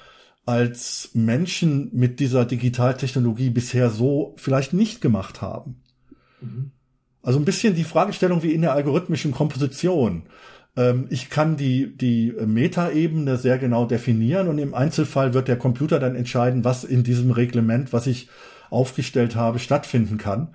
als 0.46 1.10
Menschen 1.14 1.90
mit 1.94 2.20
dieser 2.20 2.46
Digitaltechnologie 2.46 3.50
bisher 3.50 3.90
so 3.90 4.34
vielleicht 4.38 4.74
nicht 4.74 5.02
gemacht 5.02 5.42
haben. 5.42 5.82
Mhm. 6.40 6.72
Also 7.22 7.40
ein 7.40 7.46
bisschen 7.46 7.76
die 7.76 7.84
Fragestellung 7.84 8.44
wie 8.44 8.54
in 8.54 8.62
der 8.62 8.72
algorithmischen 8.72 9.34
Komposition. 9.34 10.24
Ähm, 10.78 11.08
ich 11.10 11.30
kann 11.30 11.58
die, 11.58 11.98
die 11.98 12.32
Metaebene 12.32 13.36
sehr 13.36 13.58
genau 13.58 13.86
definieren 13.86 14.48
und 14.48 14.60
im 14.60 14.74
Einzelfall 14.74 15.34
wird 15.34 15.50
der 15.50 15.58
Computer 15.58 16.00
dann 16.00 16.16
entscheiden, 16.16 16.64
was 16.64 16.86
in 16.86 17.04
diesem 17.04 17.32
Reglement, 17.32 17.92
was 17.92 18.08
ich 18.08 18.30
aufgestellt 18.70 19.36
habe, 19.36 19.60
stattfinden 19.60 20.18
kann. 20.18 20.50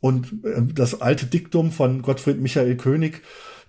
Und 0.00 0.44
äh, 0.44 0.62
das 0.74 1.00
alte 1.00 1.26
Diktum 1.26 1.72
von 1.72 2.02
Gottfried 2.02 2.40
Michael 2.40 2.76
König, 2.76 3.22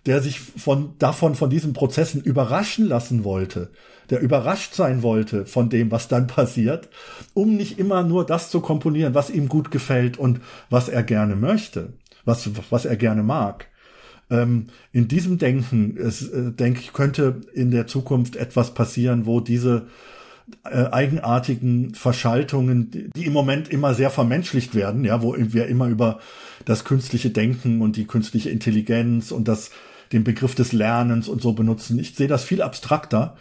der 0.06 0.22
sich 0.22 0.40
von, 0.40 0.94
davon, 0.98 1.36
von 1.36 1.50
diesen 1.50 1.74
Prozessen 1.74 2.22
überraschen 2.22 2.88
lassen 2.88 3.24
wollte, 3.24 3.70
der 4.10 4.22
überrascht 4.22 4.74
sein 4.74 5.04
wollte 5.04 5.46
von 5.46 5.70
dem, 5.70 5.92
was 5.92 6.08
dann 6.08 6.28
passiert, 6.28 6.90
um 7.34 7.56
nicht 7.56 7.80
immer 7.80 8.04
nur 8.04 8.26
das 8.26 8.50
zu 8.50 8.62
komponieren, 8.62 9.14
was 9.14 9.30
ihm 9.30 9.50
gut 9.50 9.72
gefällt 9.72 10.18
und 10.18 10.42
was 10.70 10.90
er 10.90 11.04
gerne 11.04 11.36
möchte, 11.36 11.94
was, 12.26 12.50
was 12.70 12.86
er 12.86 12.96
gerne 12.96 13.24
mag. 13.24 13.68
Ähm, 14.32 14.68
in 14.92 15.08
diesem 15.08 15.38
Denken, 15.38 15.98
es, 15.98 16.28
äh, 16.30 16.52
denke 16.52 16.80
ich, 16.82 16.94
könnte 16.94 17.42
in 17.54 17.72
der 17.72 17.88
Zukunft 17.88 18.36
etwas 18.36 18.74
passieren, 18.74 19.26
wo 19.26 19.40
diese 19.40 19.88
äh, 20.64 20.86
eigenartigen 20.92 21.94
Verschaltungen, 21.94 23.12
die, 23.16 23.26
im 23.26 23.34
Moment 23.34 23.70
immer 23.70 23.94
sehr 23.94 24.10
vermenschlicht 24.10 24.76
werden, 24.76 25.04
ja, 25.06 25.22
wo 25.22 25.36
wir 25.38 25.68
immer 25.68 25.88
über 25.88 26.20
das 26.66 26.84
künstliche 26.84 27.30
Denken 27.30 27.82
und 27.82 27.96
die 27.96 28.06
künstliche 28.06 28.50
Intelligenz 28.50 29.32
und 29.32 29.48
das 29.48 29.72
den 30.12 30.24
Begriff 30.24 30.56
des 30.56 30.72
Lernens 30.72 31.28
und 31.28 31.42
so 31.42 31.54
benutzen. 31.54 32.00
Ich 32.00 32.16
sehe 32.16 32.28
das 32.28 32.44
viel 32.44 32.62
abstrakter, 32.62 33.38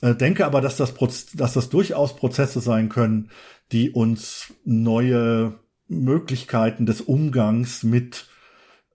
äh, 0.00 0.14
denke 0.14 0.46
aber, 0.46 0.60
dass 0.60 0.76
das, 0.76 0.94
dass 1.34 1.52
das 1.52 1.68
durchaus 1.68 2.16
Prozesse 2.16 2.60
sein 2.60 2.88
können, 2.88 3.30
die 3.72 3.90
uns 3.90 4.54
neue 4.64 5.54
Möglichkeiten 5.88 6.86
des 6.86 7.00
Umgangs 7.00 7.82
mit 7.82 8.26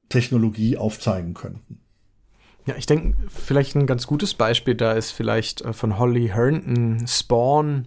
Technologie 0.09 0.77
aufzeigen 0.77 1.33
könnten. 1.33 1.84
Ja, 2.65 2.75
ich 2.77 2.87
denke, 2.87 3.15
vielleicht 3.29 3.75
ein 3.75 3.85
ganz 3.85 4.07
gutes 4.07 4.33
Beispiel 4.33 4.75
da 4.75 4.93
ist 4.93 5.11
vielleicht 5.11 5.61
äh, 5.61 5.73
von 5.73 5.99
Holly 5.99 6.29
Herndon 6.29 7.05
Spawn, 7.07 7.85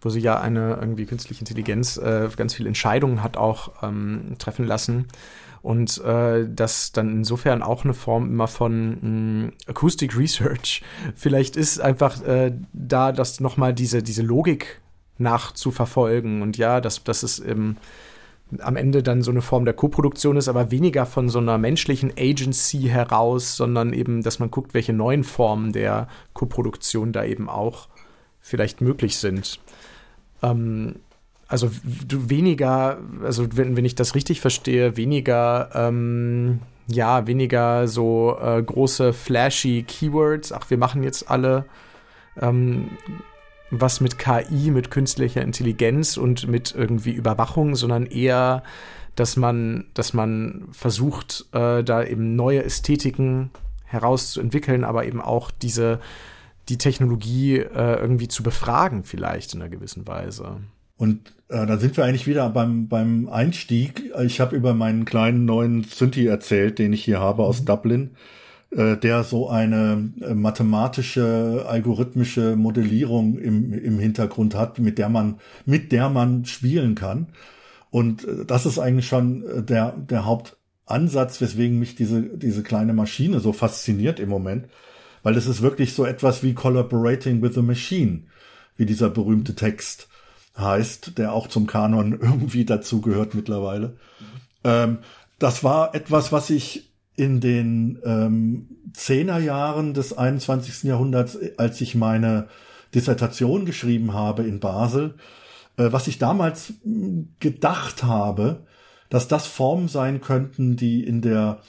wo 0.00 0.08
sie 0.08 0.20
ja 0.20 0.40
eine 0.40 0.78
irgendwie 0.80 1.06
künstliche 1.06 1.40
Intelligenz 1.40 1.96
äh, 1.96 2.28
ganz 2.36 2.54
viele 2.54 2.68
Entscheidungen 2.68 3.22
hat 3.22 3.36
auch 3.36 3.82
ähm, 3.82 4.34
treffen 4.38 4.66
lassen. 4.66 5.06
Und 5.62 5.98
äh, 6.04 6.46
das 6.48 6.92
dann 6.92 7.10
insofern 7.10 7.62
auch 7.62 7.84
eine 7.84 7.94
Form 7.94 8.26
immer 8.28 8.48
von 8.48 8.90
mh, 8.90 9.00
hm, 9.00 9.52
Acoustic 9.66 10.16
Research 10.16 10.82
vielleicht 11.14 11.56
ist 11.56 11.80
einfach 11.80 12.22
äh, 12.22 12.52
da, 12.72 13.12
das 13.12 13.40
nochmal 13.40 13.74
diese, 13.74 14.02
diese 14.02 14.22
Logik 14.22 14.80
nachzuverfolgen. 15.18 16.42
Und 16.42 16.56
ja, 16.56 16.80
dass 16.80 17.02
das 17.04 17.22
ist 17.22 17.40
eben 17.40 17.76
am 18.60 18.76
Ende 18.76 19.02
dann 19.02 19.22
so 19.22 19.30
eine 19.30 19.42
Form 19.42 19.64
der 19.64 19.74
Koproduktion 19.74 20.36
ist, 20.36 20.48
aber 20.48 20.70
weniger 20.70 21.06
von 21.06 21.28
so 21.28 21.38
einer 21.38 21.58
menschlichen 21.58 22.12
Agency 22.18 22.82
heraus, 22.82 23.56
sondern 23.56 23.92
eben, 23.92 24.22
dass 24.22 24.38
man 24.38 24.50
guckt, 24.50 24.74
welche 24.74 24.92
neuen 24.92 25.24
Formen 25.24 25.72
der 25.72 26.08
Koproduktion 26.32 27.12
da 27.12 27.24
eben 27.24 27.48
auch 27.48 27.88
vielleicht 28.40 28.80
möglich 28.80 29.18
sind. 29.18 29.60
Ähm, 30.42 30.96
also 31.46 31.70
weniger, 31.82 32.98
also 33.22 33.46
wenn, 33.56 33.76
wenn 33.76 33.84
ich 33.84 33.94
das 33.94 34.14
richtig 34.14 34.40
verstehe, 34.40 34.96
weniger, 34.96 35.70
ähm, 35.74 36.60
ja, 36.86 37.26
weniger 37.26 37.88
so 37.88 38.36
äh, 38.40 38.62
große 38.62 39.12
flashy 39.12 39.84
Keywords. 39.86 40.52
Ach, 40.52 40.68
wir 40.70 40.78
machen 40.78 41.02
jetzt 41.02 41.30
alle 41.30 41.64
ähm, 42.40 42.90
was 43.70 44.00
mit 44.00 44.18
KI, 44.18 44.70
mit 44.70 44.90
künstlicher 44.90 45.42
Intelligenz 45.42 46.16
und 46.16 46.48
mit 46.48 46.74
irgendwie 46.74 47.12
Überwachung, 47.12 47.74
sondern 47.74 48.06
eher, 48.06 48.62
dass 49.14 49.36
man, 49.36 49.86
dass 49.94 50.14
man 50.14 50.68
versucht, 50.72 51.46
äh, 51.52 51.82
da 51.82 52.04
eben 52.04 52.36
neue 52.36 52.64
Ästhetiken 52.64 53.50
herauszuentwickeln, 53.84 54.84
aber 54.84 55.06
eben 55.06 55.20
auch 55.20 55.50
diese 55.50 56.00
die 56.68 56.78
Technologie 56.78 57.56
äh, 57.56 57.98
irgendwie 57.98 58.28
zu 58.28 58.42
befragen, 58.42 59.04
vielleicht 59.04 59.54
in 59.54 59.62
einer 59.62 59.70
gewissen 59.70 60.06
Weise. 60.06 60.58
Und 60.96 61.32
äh, 61.48 61.64
da 61.64 61.78
sind 61.78 61.96
wir 61.96 62.04
eigentlich 62.04 62.26
wieder 62.26 62.50
beim, 62.50 62.88
beim 62.88 63.28
Einstieg. 63.28 64.12
Ich 64.22 64.40
habe 64.40 64.56
über 64.56 64.74
meinen 64.74 65.04
kleinen 65.04 65.44
neuen 65.44 65.84
Synthi 65.84 66.26
erzählt, 66.26 66.78
den 66.78 66.92
ich 66.92 67.04
hier 67.04 67.20
habe 67.20 67.44
aus 67.44 67.60
mhm. 67.60 67.66
Dublin, 67.66 68.10
der 68.70 69.24
so 69.24 69.48
eine 69.48 70.12
äh, 70.20 70.34
mathematische, 70.34 71.64
algorithmische 71.68 72.56
Modellierung 72.56 73.38
im, 73.38 73.72
im 73.72 73.98
Hintergrund 73.98 74.54
hat, 74.54 74.78
mit 74.78 74.98
der 74.98 75.08
man, 75.08 75.38
mit 75.64 75.90
der 75.92 76.10
man 76.10 76.44
spielen 76.44 76.94
kann. 76.94 77.28
Und 77.90 78.24
äh, 78.24 78.44
das 78.46 78.66
ist 78.66 78.78
eigentlich 78.78 79.08
schon 79.08 79.44
äh, 79.44 79.62
der, 79.62 79.92
der 79.92 80.26
Hauptansatz, 80.26 81.40
weswegen 81.40 81.78
mich 81.78 81.94
diese, 81.94 82.22
diese 82.22 82.62
kleine 82.62 82.92
Maschine 82.92 83.40
so 83.40 83.52
fasziniert 83.52 84.20
im 84.20 84.28
Moment 84.28 84.66
weil 85.22 85.36
es 85.36 85.46
ist 85.46 85.62
wirklich 85.62 85.94
so 85.94 86.04
etwas 86.04 86.42
wie 86.42 86.54
Collaborating 86.54 87.42
with 87.42 87.54
the 87.54 87.62
Machine, 87.62 88.24
wie 88.76 88.86
dieser 88.86 89.10
berühmte 89.10 89.54
Text 89.54 90.08
heißt, 90.56 91.18
der 91.18 91.32
auch 91.32 91.48
zum 91.48 91.66
Kanon 91.66 92.12
irgendwie 92.20 92.64
dazu 92.64 93.00
gehört 93.00 93.34
mittlerweile. 93.34 93.96
Ähm, 94.64 94.98
das 95.38 95.62
war 95.62 95.94
etwas, 95.94 96.32
was 96.32 96.50
ich 96.50 96.87
in 97.18 97.40
den 97.40 97.98
ähm, 98.04 98.68
Zehnerjahren 98.92 99.92
des 99.92 100.16
21. 100.16 100.84
Jahrhunderts, 100.84 101.36
als 101.56 101.80
ich 101.80 101.94
meine 101.94 102.48
Dissertation 102.94 103.66
geschrieben 103.66 104.12
habe 104.12 104.44
in 104.44 104.60
Basel, 104.60 105.14
äh, 105.76 105.90
was 105.90 106.06
ich 106.06 106.18
damals 106.18 106.74
hm, 106.84 107.34
gedacht 107.40 108.04
habe, 108.04 108.66
dass 109.10 109.26
das 109.26 109.46
Formen 109.46 109.88
sein 109.88 110.20
könnten, 110.20 110.76
die 110.76 111.02
in 111.02 111.20
der 111.20 111.60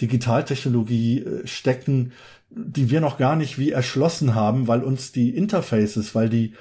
Digitaltechnologie 0.00 1.20
äh, 1.20 1.46
stecken, 1.46 2.12
die 2.48 2.88
wir 2.88 3.00
noch 3.00 3.18
gar 3.18 3.36
nicht 3.36 3.58
wie 3.58 3.72
erschlossen 3.72 4.34
haben, 4.34 4.68
weil 4.68 4.82
uns 4.82 5.12
die 5.12 5.36
Interfaces, 5.36 6.14
weil 6.14 6.30
die 6.30 6.54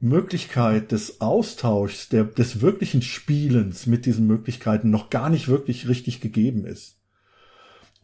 Möglichkeit 0.00 0.90
des 0.90 1.20
Austauschs, 1.20 2.08
der, 2.08 2.24
des 2.24 2.60
wirklichen 2.60 3.02
Spielens 3.02 3.86
mit 3.86 4.04
diesen 4.04 4.26
Möglichkeiten 4.26 4.90
noch 4.90 5.10
gar 5.10 5.30
nicht 5.30 5.46
wirklich 5.46 5.86
richtig 5.86 6.20
gegeben 6.20 6.66
ist. 6.66 6.98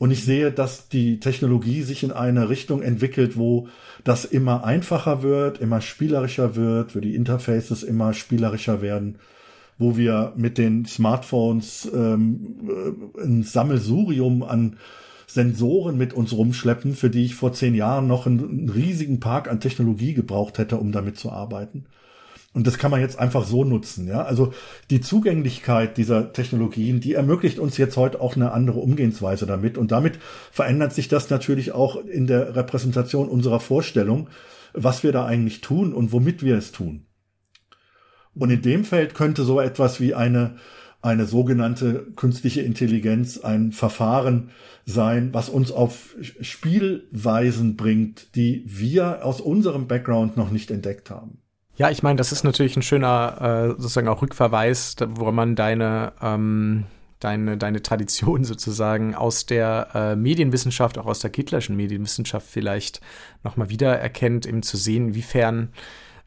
Und 0.01 0.13
ich 0.13 0.25
sehe, 0.25 0.51
dass 0.51 0.89
die 0.89 1.21
Technologie 1.21 1.83
sich 1.83 2.03
in 2.05 2.11
eine 2.11 2.49
Richtung 2.49 2.81
entwickelt, 2.81 3.37
wo 3.37 3.69
das 4.03 4.25
immer 4.25 4.65
einfacher 4.65 5.23
wird, 5.23 5.61
immer 5.61 5.83
spielerischer 5.83 6.57
wird, 6.57 6.97
wo 6.97 7.01
die 7.01 7.15
Interfaces 7.15 7.83
immer 7.83 8.15
spielerischer 8.15 8.81
werden, 8.81 9.19
wo 9.77 9.99
wir 9.99 10.33
mit 10.37 10.57
den 10.57 10.87
Smartphones 10.87 11.87
ähm, 11.95 12.57
äh, 12.67 13.23
ein 13.23 13.43
Sammelsurium 13.43 14.43
an 14.43 14.79
Sensoren 15.27 15.99
mit 15.99 16.15
uns 16.15 16.33
rumschleppen, 16.33 16.95
für 16.95 17.11
die 17.11 17.27
ich 17.27 17.35
vor 17.35 17.53
zehn 17.53 17.75
Jahren 17.75 18.07
noch 18.07 18.25
einen, 18.25 18.41
einen 18.41 18.71
riesigen 18.71 19.21
Park 19.21 19.51
an 19.51 19.61
Technologie 19.61 20.15
gebraucht 20.15 20.57
hätte, 20.57 20.79
um 20.79 20.93
damit 20.93 21.19
zu 21.19 21.31
arbeiten. 21.31 21.85
Und 22.53 22.67
das 22.67 22.79
kann 22.79 22.91
man 22.91 23.01
jetzt 23.01 23.19
einfach 23.19 23.45
so 23.45 23.65
nutzen, 23.65 24.09
ja. 24.09 24.25
Also 24.25 24.53
die 24.91 25.01
Zugänglichkeit 25.01 25.97
dieser 25.97 26.33
Technologien, 26.33 27.01
die 27.01 27.15
ermöglicht 27.15 27.61
uns 27.61 27.77
jetzt 27.77 27.97
heute 27.97 28.21
auch 28.21 28.35
eine 28.35 28.51
andere 28.51 28.81
Umgehensweise 28.81 29.47
damit. 29.47 29.79
Und 29.79 29.93
damit 29.93 30.19
verändert 30.51 30.93
sich 30.93 31.07
das 31.07 31.31
natürlich 31.31 31.73
auch 31.73 32.05
in 32.05 32.27
der 32.27 32.57
Repräsentation 32.57 33.29
unserer 33.29 33.61
Vorstellung, 33.61 34.29
was 34.73 35.05
wir 35.05 35.13
da 35.13 35.27
eigentlich 35.27 35.61
tun 35.61 35.93
und 35.93 36.11
womit 36.11 36.43
wir 36.43 36.57
es 36.57 36.73
tun. 36.73 37.07
Und 38.35 38.51
in 38.51 38.63
dem 38.63 38.85
Feld 38.85 39.15
könnte 39.15 39.45
so 39.45 39.61
etwas 39.61 40.01
wie 40.01 40.15
eine 40.15 40.57
eine 41.03 41.25
sogenannte 41.25 42.13
künstliche 42.15 42.61
Intelligenz 42.61 43.39
ein 43.39 43.73
Verfahren 43.73 44.51
sein, 44.85 45.33
was 45.33 45.49
uns 45.49 45.73
auf 45.73 46.15
Spielweisen 46.41 47.77
bringt, 47.77 48.35
die 48.35 48.65
wir 48.67 49.25
aus 49.25 49.41
unserem 49.41 49.87
Background 49.87 50.37
noch 50.37 50.51
nicht 50.51 50.71
entdeckt 50.71 51.09
haben. 51.11 51.39
Ja, 51.81 51.89
ich 51.89 52.03
meine, 52.03 52.17
das 52.17 52.31
ist 52.31 52.45
natürlich 52.45 52.77
ein 52.77 52.83
schöner 52.83 53.39
äh, 53.41 53.69
sozusagen 53.71 54.09
auch 54.09 54.21
Rückverweis, 54.21 54.97
wo 55.13 55.33
man 55.33 55.57
deine 55.57 56.13
ähm, 56.21 56.85
deine, 57.21 57.57
deine 57.57 57.81
Tradition 57.81 58.45
sozusagen 58.45 59.15
aus 59.15 59.47
der 59.47 59.89
äh, 59.95 60.15
Medienwissenschaft, 60.15 60.99
auch 60.99 61.07
aus 61.07 61.21
der 61.21 61.31
Kittlerschen 61.31 61.77
Medienwissenschaft 61.77 62.47
vielleicht 62.47 63.01
nochmal 63.45 63.71
wieder 63.71 63.99
erkennt, 63.99 64.45
eben 64.45 64.63
zu 64.63 64.77
sehen, 64.77 65.09
inwiefern 65.09 65.71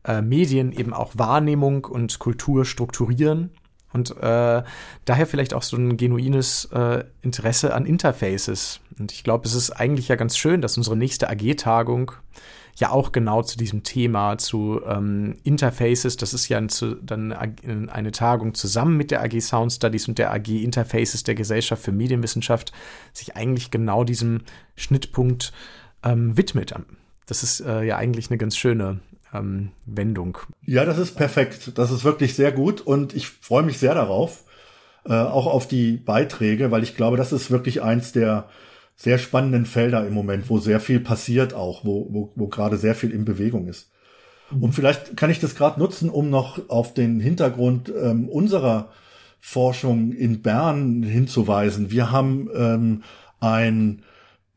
äh, 0.05 0.23
Medien 0.23 0.71
eben 0.71 0.91
auch 0.91 1.11
Wahrnehmung 1.19 1.85
und 1.85 2.17
Kultur 2.17 2.65
strukturieren 2.65 3.51
und 3.91 4.09
äh, 4.09 4.63
daher 5.05 5.27
vielleicht 5.27 5.53
auch 5.53 5.61
so 5.61 5.77
ein 5.77 5.97
genuines 5.97 6.65
äh, 6.73 7.03
Interesse 7.21 7.75
an 7.75 7.85
Interfaces. 7.85 8.79
Und 8.97 9.11
ich 9.11 9.23
glaube, 9.23 9.47
es 9.47 9.53
ist 9.53 9.69
eigentlich 9.69 10.07
ja 10.07 10.15
ganz 10.15 10.35
schön, 10.35 10.61
dass 10.61 10.77
unsere 10.77 10.97
nächste 10.97 11.29
AG-Tagung 11.29 12.13
ja 12.75 12.89
auch 12.89 13.11
genau 13.11 13.43
zu 13.43 13.57
diesem 13.57 13.83
Thema, 13.83 14.37
zu 14.37 14.81
ähm, 14.85 15.35
Interfaces, 15.43 16.17
das 16.17 16.33
ist 16.33 16.49
ja 16.49 16.57
ein, 16.57 16.69
zu, 16.69 16.95
dann 16.95 17.31
eine 17.31 18.11
Tagung 18.11 18.53
zusammen 18.53 18.97
mit 18.97 19.11
der 19.11 19.23
AG 19.23 19.39
Sound 19.41 19.71
Studies 19.71 20.07
und 20.07 20.17
der 20.17 20.33
AG 20.33 20.47
Interfaces 20.47 21.23
der 21.23 21.35
Gesellschaft 21.35 21.83
für 21.83 21.91
Medienwissenschaft, 21.91 22.71
sich 23.13 23.35
eigentlich 23.35 23.71
genau 23.71 24.03
diesem 24.03 24.41
Schnittpunkt 24.75 25.53
ähm, 26.03 26.35
widmet. 26.37 26.73
Das 27.27 27.43
ist 27.43 27.61
äh, 27.61 27.83
ja 27.83 27.97
eigentlich 27.97 28.29
eine 28.29 28.37
ganz 28.37 28.57
schöne 28.57 28.99
ähm, 29.33 29.71
Wendung. 29.85 30.37
Ja, 30.65 30.85
das 30.85 30.97
ist 30.97 31.15
perfekt. 31.15 31.77
Das 31.77 31.91
ist 31.91 32.03
wirklich 32.03 32.35
sehr 32.35 32.51
gut 32.51 32.81
und 32.81 33.13
ich 33.13 33.27
freue 33.27 33.63
mich 33.63 33.77
sehr 33.77 33.93
darauf, 33.93 34.43
äh, 35.05 35.13
auch 35.13 35.47
auf 35.47 35.67
die 35.67 35.97
Beiträge, 35.97 36.71
weil 36.71 36.83
ich 36.83 36.95
glaube, 36.95 37.17
das 37.17 37.31
ist 37.31 37.51
wirklich 37.51 37.81
eins 37.81 38.11
der 38.11 38.49
sehr 38.95 39.17
spannenden 39.17 39.65
Felder 39.65 40.05
im 40.05 40.13
Moment, 40.13 40.49
wo 40.49 40.59
sehr 40.59 40.79
viel 40.79 40.99
passiert 40.99 41.53
auch, 41.53 41.83
wo, 41.83 42.07
wo, 42.11 42.31
wo 42.35 42.47
gerade 42.47 42.77
sehr 42.77 42.95
viel 42.95 43.11
in 43.11 43.25
Bewegung 43.25 43.67
ist. 43.67 43.91
Und 44.59 44.73
vielleicht 44.73 45.17
kann 45.17 45.31
ich 45.31 45.39
das 45.39 45.55
gerade 45.55 45.79
nutzen, 45.79 46.09
um 46.09 46.29
noch 46.29 46.69
auf 46.69 46.93
den 46.93 47.19
Hintergrund 47.19 47.91
ähm, 47.99 48.29
unserer 48.29 48.91
Forschung 49.39 50.11
in 50.11 50.41
Bern 50.41 51.01
hinzuweisen. 51.01 51.89
Wir 51.91 52.11
haben 52.11 52.49
ähm, 52.55 53.03
ein 53.39 54.03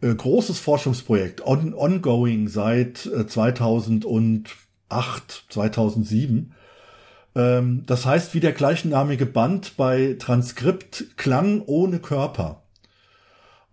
äh, 0.03 0.15
großes 0.15 0.59
Forschungsprojekt 0.59 1.45
on, 1.45 1.73
ongoing 1.73 2.49
seit 2.49 3.07
äh, 3.07 3.27
2000 3.27 4.05
und 4.05 4.49
2008, 4.89 5.47
2007. 5.49 6.55
Ähm, 7.35 7.83
das 7.87 8.07
heißt, 8.07 8.35
wie 8.35 8.41
der 8.41 8.53
gleichnamige 8.53 9.27
Band 9.27 9.77
bei 9.77 10.17
Transkript 10.19 11.17
Klang 11.17 11.63
ohne 11.67 11.99
Körper. 11.99 12.63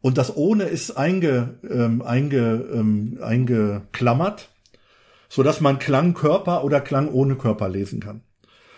Und 0.03 0.17
das 0.17 0.35
ohne 0.35 0.65
ist 0.65 0.97
einge, 0.97 1.55
ähm, 1.63 2.01
einge, 2.01 2.67
ähm, 2.73 3.19
eingeklammert, 3.21 4.49
so 5.29 5.43
dass 5.43 5.61
man 5.61 5.79
Klang 5.79 6.13
Körper 6.13 6.65
oder 6.65 6.81
Klang 6.81 7.07
ohne 7.07 7.37
Körper 7.37 7.69
lesen 7.69 8.01
kann. 8.01 8.19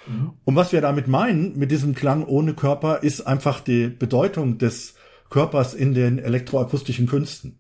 Mhm. 0.05 0.33
Und 0.43 0.55
was 0.55 0.71
wir 0.71 0.81
damit 0.81 1.07
meinen, 1.07 1.57
mit 1.57 1.71
diesem 1.71 1.95
Klang 1.95 2.23
ohne 2.23 2.53
Körper, 2.53 3.01
ist 3.01 3.21
einfach 3.21 3.59
die 3.59 3.87
Bedeutung 3.87 4.59
des 4.59 4.93
Körpers 5.31 5.73
in 5.73 5.95
den 5.95 6.19
elektroakustischen 6.19 7.07
Künsten. 7.07 7.57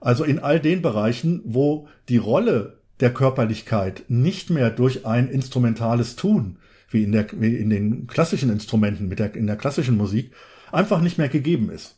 Also 0.00 0.24
in 0.24 0.38
all 0.38 0.60
den 0.60 0.80
Bereichen, 0.80 1.42
wo 1.44 1.88
die 2.08 2.16
Rolle 2.16 2.78
der 3.00 3.12
Körperlichkeit 3.12 4.04
nicht 4.08 4.48
mehr 4.48 4.70
durch 4.70 5.04
ein 5.04 5.28
instrumentales 5.28 6.16
Tun, 6.16 6.56
wie 6.88 7.02
in, 7.02 7.12
der, 7.12 7.26
wie 7.32 7.56
in 7.56 7.68
den 7.68 8.06
klassischen 8.06 8.48
Instrumenten, 8.48 9.06
mit 9.06 9.18
der, 9.18 9.34
in 9.34 9.46
der 9.46 9.56
klassischen 9.56 9.98
Musik, 9.98 10.32
einfach 10.74 11.00
nicht 11.00 11.18
mehr 11.18 11.28
gegeben 11.28 11.70
ist. 11.70 11.96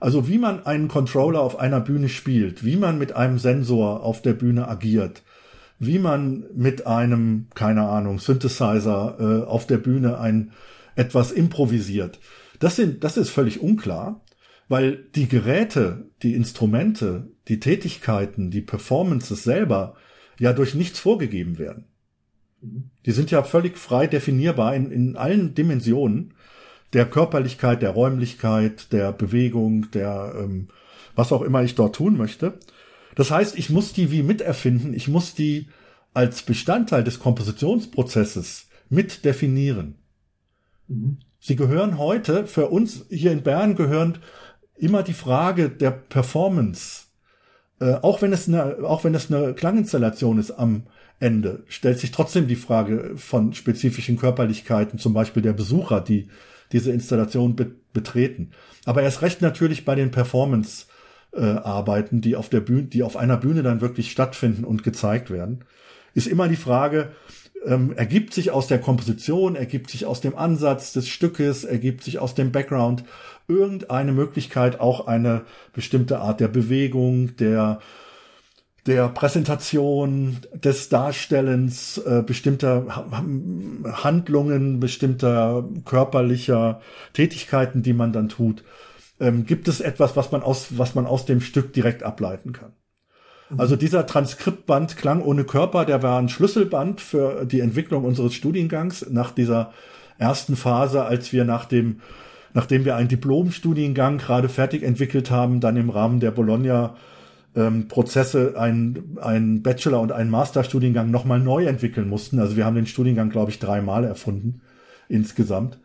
Also 0.00 0.28
wie 0.28 0.38
man 0.38 0.64
einen 0.64 0.88
Controller 0.88 1.40
auf 1.40 1.58
einer 1.58 1.80
Bühne 1.80 2.08
spielt, 2.08 2.64
wie 2.64 2.76
man 2.76 2.98
mit 2.98 3.12
einem 3.12 3.38
Sensor 3.38 4.02
auf 4.02 4.22
der 4.22 4.32
Bühne 4.32 4.66
agiert, 4.66 5.22
wie 5.78 5.98
man 5.98 6.44
mit 6.54 6.86
einem, 6.86 7.48
keine 7.54 7.82
Ahnung, 7.86 8.18
Synthesizer 8.18 9.16
äh, 9.18 9.46
auf 9.46 9.66
der 9.66 9.78
Bühne 9.78 10.18
ein 10.18 10.52
etwas 10.96 11.32
improvisiert. 11.32 12.18
Das 12.58 12.76
sind, 12.76 13.04
das 13.04 13.16
ist 13.16 13.30
völlig 13.30 13.60
unklar, 13.60 14.22
weil 14.68 15.04
die 15.14 15.28
Geräte, 15.28 16.06
die 16.22 16.34
Instrumente, 16.34 17.28
die 17.48 17.60
Tätigkeiten, 17.60 18.50
die 18.50 18.60
Performances 18.60 19.42
selber 19.42 19.96
ja 20.38 20.52
durch 20.52 20.74
nichts 20.74 20.98
vorgegeben 20.98 21.58
werden. 21.58 21.86
Die 23.06 23.12
sind 23.12 23.30
ja 23.30 23.42
völlig 23.42 23.78
frei 23.78 24.06
definierbar 24.06 24.74
in, 24.74 24.90
in 24.90 25.16
allen 25.16 25.54
Dimensionen 25.54 26.34
der 26.92 27.06
Körperlichkeit, 27.06 27.82
der 27.82 27.90
Räumlichkeit, 27.90 28.92
der 28.92 29.12
Bewegung, 29.12 29.90
der 29.92 30.34
ähm, 30.36 30.68
was 31.14 31.32
auch 31.32 31.42
immer 31.42 31.62
ich 31.62 31.74
dort 31.74 31.96
tun 31.96 32.16
möchte. 32.16 32.58
Das 33.14 33.30
heißt, 33.30 33.58
ich 33.58 33.70
muss 33.70 33.92
die 33.92 34.10
wie 34.10 34.22
miterfinden, 34.22 34.94
ich 34.94 35.08
muss 35.08 35.34
die 35.34 35.68
als 36.14 36.42
Bestandteil 36.42 37.04
des 37.04 37.18
Kompositionsprozesses 37.18 38.68
mit 38.88 39.24
definieren. 39.24 39.96
Mhm. 40.88 41.18
Sie 41.38 41.56
gehören 41.56 41.98
heute, 41.98 42.46
für 42.46 42.68
uns 42.68 43.06
hier 43.08 43.32
in 43.32 43.42
Bern 43.42 43.74
gehören 43.74 44.18
immer 44.76 45.02
die 45.02 45.14
Frage 45.14 45.70
der 45.70 45.90
Performance 45.90 47.10
äh, 47.80 47.94
auch 48.02 48.22
wenn 48.22 48.32
es 48.32 48.46
eine, 48.46 48.76
auch 48.84 49.04
wenn 49.04 49.14
es 49.14 49.32
eine 49.32 49.54
Klanginstallation 49.54 50.38
ist 50.38 50.52
am 50.52 50.84
Ende, 51.18 51.64
stellt 51.68 51.98
sich 51.98 52.12
trotzdem 52.12 52.46
die 52.46 52.56
Frage 52.56 53.12
von 53.16 53.52
spezifischen 53.52 54.16
Körperlichkeiten, 54.16 54.98
zum 54.98 55.12
Beispiel 55.12 55.42
der 55.42 55.52
Besucher, 55.52 56.00
die 56.00 56.28
diese 56.72 56.92
Installation 56.92 57.56
be 57.56 57.72
betreten. 57.92 58.52
Aber 58.84 59.02
erst 59.02 59.20
recht 59.20 59.42
natürlich 59.42 59.84
bei 59.84 59.96
den 59.96 60.12
Performance 60.12 60.86
äh, 61.32 61.40
Arbeiten, 61.40 62.20
die 62.20 62.36
auf 62.36 62.48
der 62.48 62.60
Bühne, 62.60 62.84
die 62.84 63.02
auf 63.02 63.16
einer 63.16 63.36
Bühne 63.36 63.64
dann 63.64 63.80
wirklich 63.80 64.12
stattfinden 64.12 64.62
und 64.62 64.84
gezeigt 64.84 65.30
werden, 65.30 65.64
ist 66.14 66.28
immer 66.28 66.46
die 66.46 66.54
Frage, 66.54 67.10
ähm, 67.66 67.92
ergibt 67.96 68.32
sich 68.32 68.50
aus 68.52 68.68
der 68.68 68.80
Komposition, 68.80 69.56
ergibt 69.56 69.90
sich 69.90 70.06
aus 70.06 70.20
dem 70.20 70.36
Ansatz 70.36 70.92
des 70.92 71.08
Stückes, 71.08 71.64
ergibt 71.64 72.04
sich 72.04 72.18
aus 72.18 72.34
dem 72.34 72.52
Background 72.52 73.04
irgendeine 73.48 74.12
Möglichkeit, 74.12 74.80
auch 74.80 75.06
eine 75.06 75.42
bestimmte 75.72 76.20
Art 76.20 76.40
der 76.40 76.48
Bewegung, 76.48 77.36
der 77.36 77.80
der 78.86 79.08
Präsentation, 79.08 80.38
des 80.54 80.88
Darstellens 80.88 81.98
äh, 81.98 82.22
bestimmter 82.26 82.86
Handlungen, 84.02 84.80
bestimmter 84.80 85.68
körperlicher 85.84 86.80
Tätigkeiten, 87.12 87.82
die 87.82 87.92
man 87.92 88.12
dann 88.12 88.28
tut, 88.28 88.64
ähm, 89.20 89.44
gibt 89.44 89.68
es 89.68 89.80
etwas, 89.80 90.16
was 90.16 90.32
man 90.32 90.42
aus, 90.42 90.78
was 90.78 90.94
man 90.94 91.06
aus 91.06 91.26
dem 91.26 91.40
Stück 91.40 91.72
direkt 91.72 92.02
ableiten 92.02 92.52
kann. 92.52 92.72
Mhm. 93.50 93.60
Also 93.60 93.76
dieser 93.76 94.06
Transkriptband 94.06 94.96
Klang 94.96 95.22
ohne 95.22 95.44
Körper, 95.44 95.84
der 95.84 96.02
war 96.02 96.18
ein 96.18 96.28
Schlüsselband 96.28 97.00
für 97.00 97.44
die 97.44 97.60
Entwicklung 97.60 98.04
unseres 98.04 98.34
Studiengangs 98.34 99.06
nach 99.10 99.30
dieser 99.30 99.72
ersten 100.18 100.56
Phase, 100.56 101.04
als 101.04 101.32
wir 101.32 101.44
nach 101.44 101.66
dem, 101.66 102.00
nachdem 102.54 102.84
wir 102.84 102.96
einen 102.96 103.08
Diplomstudiengang 103.08 104.18
gerade 104.18 104.48
fertig 104.48 104.82
entwickelt 104.82 105.30
haben, 105.30 105.60
dann 105.60 105.76
im 105.76 105.90
Rahmen 105.90 106.20
der 106.20 106.30
Bologna 106.30 106.96
ähm, 107.54 107.88
Prozesse 107.88 108.54
ein, 108.56 109.18
ein 109.20 109.62
Bachelor- 109.62 110.00
und 110.00 110.12
einen 110.12 110.30
Masterstudiengang 110.30 111.10
nochmal 111.10 111.40
neu 111.40 111.66
entwickeln 111.66 112.08
mussten. 112.08 112.38
Also 112.38 112.56
wir 112.56 112.64
haben 112.64 112.76
den 112.76 112.86
Studiengang, 112.86 113.30
glaube 113.30 113.50
ich, 113.50 113.58
dreimal 113.58 114.04
erfunden 114.04 114.62
insgesamt. 115.08 115.78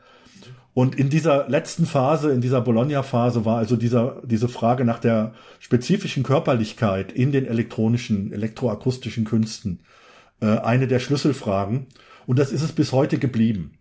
Und 0.74 0.96
in 0.96 1.10
dieser 1.10 1.48
letzten 1.48 1.86
Phase, 1.86 2.32
in 2.32 2.42
dieser 2.42 2.60
Bologna-Phase 2.60 3.46
war 3.46 3.58
also 3.58 3.78
dieser, 3.78 4.22
diese 4.26 4.50
Frage 4.50 4.84
nach 4.84 5.00
der 5.00 5.34
spezifischen 5.60 6.24
Körperlichkeit 6.24 7.14
in 7.14 7.32
den 7.32 7.46
elektronischen, 7.46 8.34
elektroakustischen 8.34 9.24
Künsten 9.24 9.80
äh, 10.42 10.48
eine 10.48 10.88
der 10.88 11.00
Schlüsselfragen. 11.00 11.88
Und 12.28 12.40
das 12.40 12.52
ist 12.52 12.62
es 12.62 12.74
bis 12.74 12.92
heute 12.92 13.20
geblieben. 13.20 13.80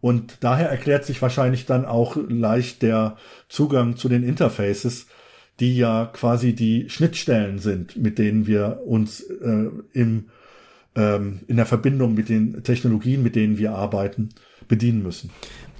Und 0.00 0.38
daher 0.40 0.68
erklärt 0.68 1.04
sich 1.04 1.20
wahrscheinlich 1.22 1.66
dann 1.66 1.84
auch 1.84 2.16
leicht 2.16 2.82
der 2.82 3.16
Zugang 3.48 3.96
zu 3.96 4.08
den 4.08 4.22
Interfaces, 4.22 5.06
die 5.62 5.76
ja 5.76 6.10
quasi 6.12 6.54
die 6.54 6.90
Schnittstellen 6.90 7.60
sind, 7.60 7.96
mit 7.96 8.18
denen 8.18 8.48
wir 8.48 8.80
uns 8.84 9.20
äh, 9.20 9.70
im, 9.92 10.24
ähm, 10.96 11.42
in 11.46 11.56
der 11.56 11.66
Verbindung 11.66 12.14
mit 12.14 12.28
den 12.28 12.64
Technologien, 12.64 13.22
mit 13.22 13.36
denen 13.36 13.58
wir 13.58 13.76
arbeiten, 13.76 14.30
bedienen 14.66 15.04
müssen. 15.04 15.30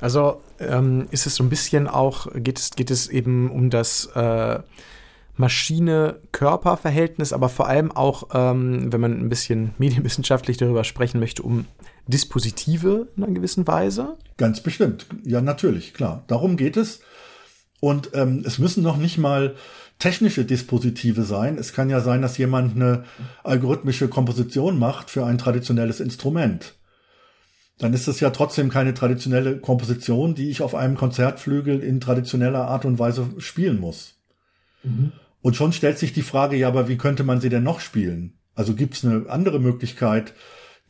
Also 0.01 0.41
ähm, 0.61 1.09
ist 1.11 1.27
es 1.27 1.35
so 1.35 1.43
ein 1.43 1.49
bisschen 1.49 1.89
auch, 1.89 2.29
geht 2.33 2.61
es, 2.61 2.71
geht 2.71 2.93
es 2.93 3.09
eben 3.09 3.51
um 3.51 3.71
das 3.71 4.07
äh, 4.15 4.61
Maschine-Körper-Verhältnis, 5.37 7.33
aber 7.33 7.49
vor 7.49 7.67
allem 7.67 7.91
auch, 7.91 8.29
ähm, 8.35 8.93
wenn 8.93 9.01
man 9.01 9.19
ein 9.19 9.29
bisschen 9.29 9.75
medienwissenschaftlich 9.79 10.59
darüber 10.59 10.85
sprechen 10.85 11.19
möchte, 11.19 11.43
um 11.43 11.67
Dispositive 12.07 13.09
in 13.17 13.25
einer 13.25 13.35
gewissen 13.35 13.67
Weise? 13.67 14.17
Ganz 14.37 14.61
bestimmt. 14.61 15.07
Ja, 15.25 15.41
natürlich, 15.41 15.93
klar. 15.93 16.23
Darum 16.29 16.57
geht 16.57 16.77
es. 16.77 17.01
Und 17.83 18.11
ähm, 18.15 18.45
es 18.47 18.59
müssen 18.59 18.83
noch 18.83 18.97
nicht 18.97 19.19
mal 19.19 19.57
technische 19.99 20.45
Dispositive 20.45 21.25
sein. 21.25 21.59
Es 21.59 21.75
kann 21.75 21.91
ja 21.91 22.01
sein, 22.01 22.23
dass 22.23 22.39
jemand 22.39 22.77
eine 22.77 23.05
algorithmische 23.45 24.09
Komposition 24.09 24.79
macht 24.79 25.11
für 25.11 25.27
ein 25.27 25.37
traditionelles 25.37 26.01
Instrument 26.01 26.75
dann 27.83 27.95
ist 27.95 28.07
es 28.07 28.21
ja 28.21 28.31
trotzdem 28.31 28.69
keine 28.69 28.95
traditionelle 28.95 29.59
Komposition, 29.59 30.37
die 30.37 30.51
ich 30.51 30.63
auf 30.63 30.77
einem 30.77 30.97
Konzertflügel 30.97 31.81
in 31.81 32.01
traditioneller 32.01 32.69
Art 32.69 32.85
und 32.85 33.01
Weise 33.01 33.29
spielen 33.39 33.81
muss. 33.81 34.21
Mhm. 34.85 35.11
Und 35.41 35.57
schon 35.57 35.73
stellt 35.73 35.99
sich 35.99 36.13
die 36.13 36.23
Frage, 36.23 36.57
ja, 36.57 36.69
aber 36.69 36.89
wie 36.89 36.97
könnte 36.97 37.25
man 37.25 37.41
sie 37.41 37.49
denn 37.49 37.65
noch 37.65 37.81
spielen? 37.81 38.39
Also 38.55 38.75
gibt 38.75 38.95
es 38.95 39.05
eine 39.05 39.29
andere 39.29 39.59
Möglichkeit, 39.59 40.33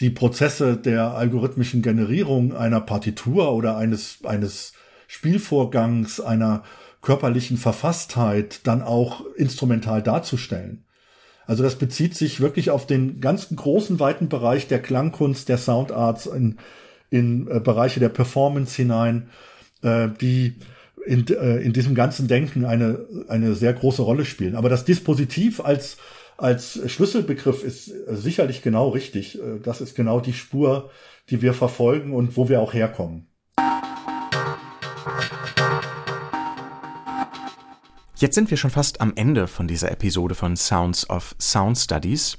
die 0.00 0.11
Prozesse 0.11 0.76
der 0.76 1.14
algorithmischen 1.14 1.81
Generierung 1.81 2.55
einer 2.55 2.83
Partitur 2.83 3.52
oder 3.55 3.78
eines, 3.78 4.18
eines 4.24 4.74
Spielvorgangs, 5.07 6.20
einer 6.20 6.62
körperlichen 7.03 7.57
Verfasstheit 7.59 8.61
dann 8.65 8.81
auch 8.81 9.27
instrumental 9.37 10.03
darzustellen. 10.03 10.85
Also 11.47 11.62
das 11.62 11.75
bezieht 11.75 12.15
sich 12.17 12.41
wirklich 12.41 12.71
auf 12.71 12.87
den 12.87 13.21
ganzen 13.21 13.57
großen, 13.57 14.01
weiten 14.01 14.29
Bereich 14.29 14.69
der 14.69 14.81
Klangkunst, 14.81 15.49
der 15.49 15.59
Soundarts 15.59 16.27
in, 16.27 16.59
in 17.11 17.49
äh, 17.49 17.61
Bereiche 17.61 18.01
der 18.01 18.09
Performance 18.09 18.77
hinein, 18.77 19.29
äh, 19.83 20.09
die 20.21 20.55
in, 21.05 21.27
äh, 21.27 21.57
in 21.59 21.73
diesem 21.73 21.97
ganzen 21.97 22.29
Denken 22.29 22.65
eine, 22.65 23.05
eine 23.29 23.55
sehr 23.55 23.73
große 23.73 24.03
Rolle 24.03 24.25
spielen. 24.25 24.55
Aber 24.55 24.69
das 24.69 24.85
Dispositiv 24.85 25.61
als, 25.61 25.97
als 26.37 26.79
Schlüsselbegriff 26.91 27.65
ist 27.65 27.88
äh, 27.88 28.15
sicherlich 28.15 28.62
genau 28.62 28.91
richtig. 28.91 29.41
Äh, 29.41 29.59
das 29.62 29.81
ist 29.81 29.97
genau 29.97 30.21
die 30.21 30.33
Spur, 30.33 30.91
die 31.29 31.43
wir 31.43 31.55
verfolgen 31.55 32.12
und 32.12 32.37
wo 32.37 32.49
wir 32.49 32.61
auch 32.61 32.73
herkommen. 32.73 33.32
Jetzt 38.22 38.37
sind 38.37 38.50
wir 38.52 38.56
schon 38.56 38.70
fast 38.70 39.00
am 39.00 39.14
Ende 39.16 39.48
von 39.48 39.66
dieser 39.66 39.90
Episode 39.90 40.37
von 40.37 40.56
Sounds 40.56 41.11
of 41.11 41.35
Sound 41.40 41.76
Studies. 41.76 42.38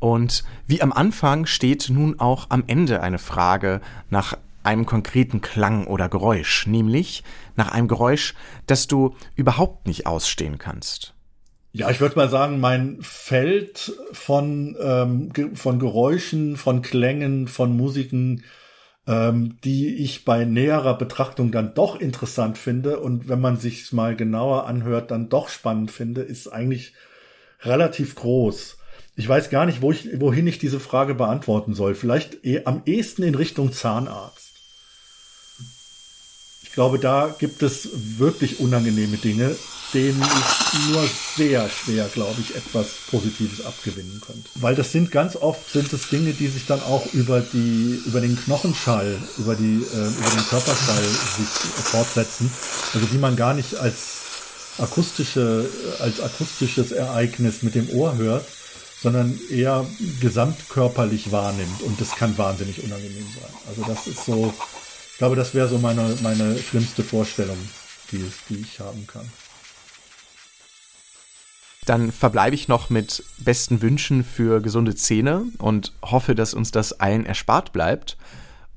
Und 0.00 0.42
wie 0.66 0.82
am 0.82 0.92
Anfang 0.92 1.46
steht 1.46 1.88
nun 1.88 2.18
auch 2.18 2.46
am 2.48 2.64
Ende 2.66 3.00
eine 3.00 3.20
Frage 3.20 3.80
nach 4.08 4.36
einem 4.64 4.86
konkreten 4.86 5.40
Klang 5.40 5.86
oder 5.86 6.08
Geräusch, 6.08 6.66
nämlich 6.66 7.22
nach 7.54 7.70
einem 7.70 7.86
Geräusch, 7.86 8.34
das 8.66 8.88
du 8.88 9.14
überhaupt 9.36 9.86
nicht 9.86 10.04
ausstehen 10.04 10.58
kannst. 10.58 11.14
Ja, 11.70 11.90
ich 11.90 12.00
würde 12.00 12.16
mal 12.16 12.28
sagen, 12.28 12.58
mein 12.58 12.98
Feld 13.00 13.92
von, 14.10 14.76
ähm, 14.82 15.30
von 15.54 15.78
Geräuschen, 15.78 16.56
von 16.56 16.82
Klängen, 16.82 17.46
von 17.46 17.76
Musiken 17.76 18.42
ähm, 19.06 19.56
die 19.64 19.96
ich 19.96 20.24
bei 20.24 20.44
näherer 20.44 20.96
Betrachtung 20.96 21.52
dann 21.52 21.74
doch 21.74 22.00
interessant 22.00 22.58
finde 22.58 23.00
und 23.00 23.28
wenn 23.28 23.40
man 23.40 23.56
sich 23.56 23.92
mal 23.92 24.16
genauer 24.16 24.66
anhört, 24.66 25.10
dann 25.10 25.28
doch 25.28 25.48
spannend 25.48 25.90
finde, 25.90 26.22
ist 26.22 26.48
eigentlich 26.48 26.92
relativ 27.62 28.14
groß. 28.14 28.78
Ich 29.16 29.28
weiß 29.28 29.50
gar 29.50 29.66
nicht, 29.66 29.82
wo 29.82 29.92
ich, 29.92 30.20
wohin 30.20 30.46
ich 30.46 30.58
diese 30.58 30.80
Frage 30.80 31.14
beantworten 31.14 31.74
soll. 31.74 31.94
Vielleicht 31.94 32.44
eh, 32.44 32.64
am 32.64 32.82
ehesten 32.86 33.22
in 33.22 33.34
Richtung 33.34 33.72
Zahnarzt. 33.72 34.49
Ich 36.70 36.74
glaube, 36.74 37.00
da 37.00 37.34
gibt 37.36 37.64
es 37.64 37.88
wirklich 38.16 38.60
unangenehme 38.60 39.16
Dinge, 39.16 39.56
denen 39.92 40.22
ich 40.22 40.88
nur 40.88 41.04
sehr 41.36 41.68
schwer, 41.68 42.08
glaube 42.14 42.40
ich, 42.40 42.54
etwas 42.54 42.86
Positives 43.10 43.66
abgewinnen 43.66 44.22
könnte. 44.24 44.48
Weil 44.54 44.76
das 44.76 44.92
sind 44.92 45.10
ganz 45.10 45.34
oft 45.34 45.68
sind 45.68 45.92
es 45.92 46.08
Dinge, 46.10 46.32
die 46.32 46.46
sich 46.46 46.66
dann 46.66 46.80
auch 46.82 47.12
über 47.12 47.40
die, 47.40 48.00
über 48.06 48.20
den 48.20 48.36
Knochenschall, 48.36 49.18
über 49.38 49.56
die, 49.56 49.82
äh, 49.82 49.96
über 49.96 50.30
den 50.30 50.44
Körperschall 50.48 51.02
sich 51.02 51.48
fortsetzen. 51.86 52.48
Also 52.94 53.04
die 53.04 53.18
man 53.18 53.34
gar 53.34 53.54
nicht 53.54 53.74
als 53.74 54.20
akustische, 54.78 55.68
als 55.98 56.20
akustisches 56.20 56.92
Ereignis 56.92 57.64
mit 57.64 57.74
dem 57.74 57.90
Ohr 57.90 58.16
hört, 58.16 58.46
sondern 59.02 59.36
eher 59.50 59.84
gesamtkörperlich 60.20 61.32
wahrnimmt. 61.32 61.82
Und 61.82 62.00
das 62.00 62.10
kann 62.14 62.38
wahnsinnig 62.38 62.84
unangenehm 62.84 63.26
sein. 63.34 63.50
Also 63.68 63.82
das 63.92 64.06
ist 64.06 64.24
so, 64.24 64.54
glaube, 65.20 65.36
das 65.36 65.52
wäre 65.54 65.68
so 65.68 65.76
meine, 65.76 66.16
meine 66.22 66.56
schlimmste 66.58 67.04
Vorstellung, 67.04 67.58
die, 68.10 68.24
die 68.48 68.62
ich 68.62 68.80
haben 68.80 69.06
kann. 69.06 69.30
Dann 71.84 72.10
verbleibe 72.10 72.54
ich 72.54 72.68
noch 72.68 72.88
mit 72.88 73.22
besten 73.36 73.82
Wünschen 73.82 74.24
für 74.24 74.62
gesunde 74.62 74.94
Zähne 74.94 75.44
und 75.58 75.92
hoffe, 76.02 76.34
dass 76.34 76.54
uns 76.54 76.70
das 76.70 77.00
allen 77.00 77.26
erspart 77.26 77.74
bleibt. 77.74 78.16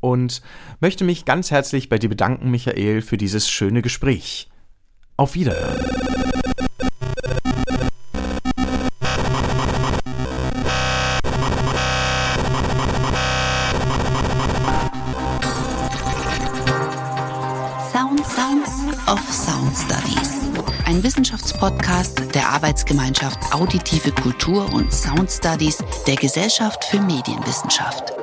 Und 0.02 0.42
möchte 0.82 1.06
mich 1.06 1.24
ganz 1.24 1.50
herzlich 1.50 1.88
bei 1.88 1.98
dir 1.98 2.10
bedanken, 2.10 2.52
Michael, 2.52 3.02
für 3.02 3.16
dieses 3.16 3.50
schöne 3.50 3.82
Gespräch. 3.82 4.50
Auf 5.16 5.36
Wiederhören. 5.36 6.13
Wissenschaftspodcast 21.64 22.36
der 22.36 22.50
Arbeitsgemeinschaft 22.50 23.54
Auditive 23.54 24.12
Kultur 24.12 24.74
und 24.74 24.94
Sound 24.94 25.32
Studies 25.32 25.78
der 26.06 26.18
Gesellschaft 26.18 26.84
für 26.84 27.00
Medienwissenschaft. 27.00 28.23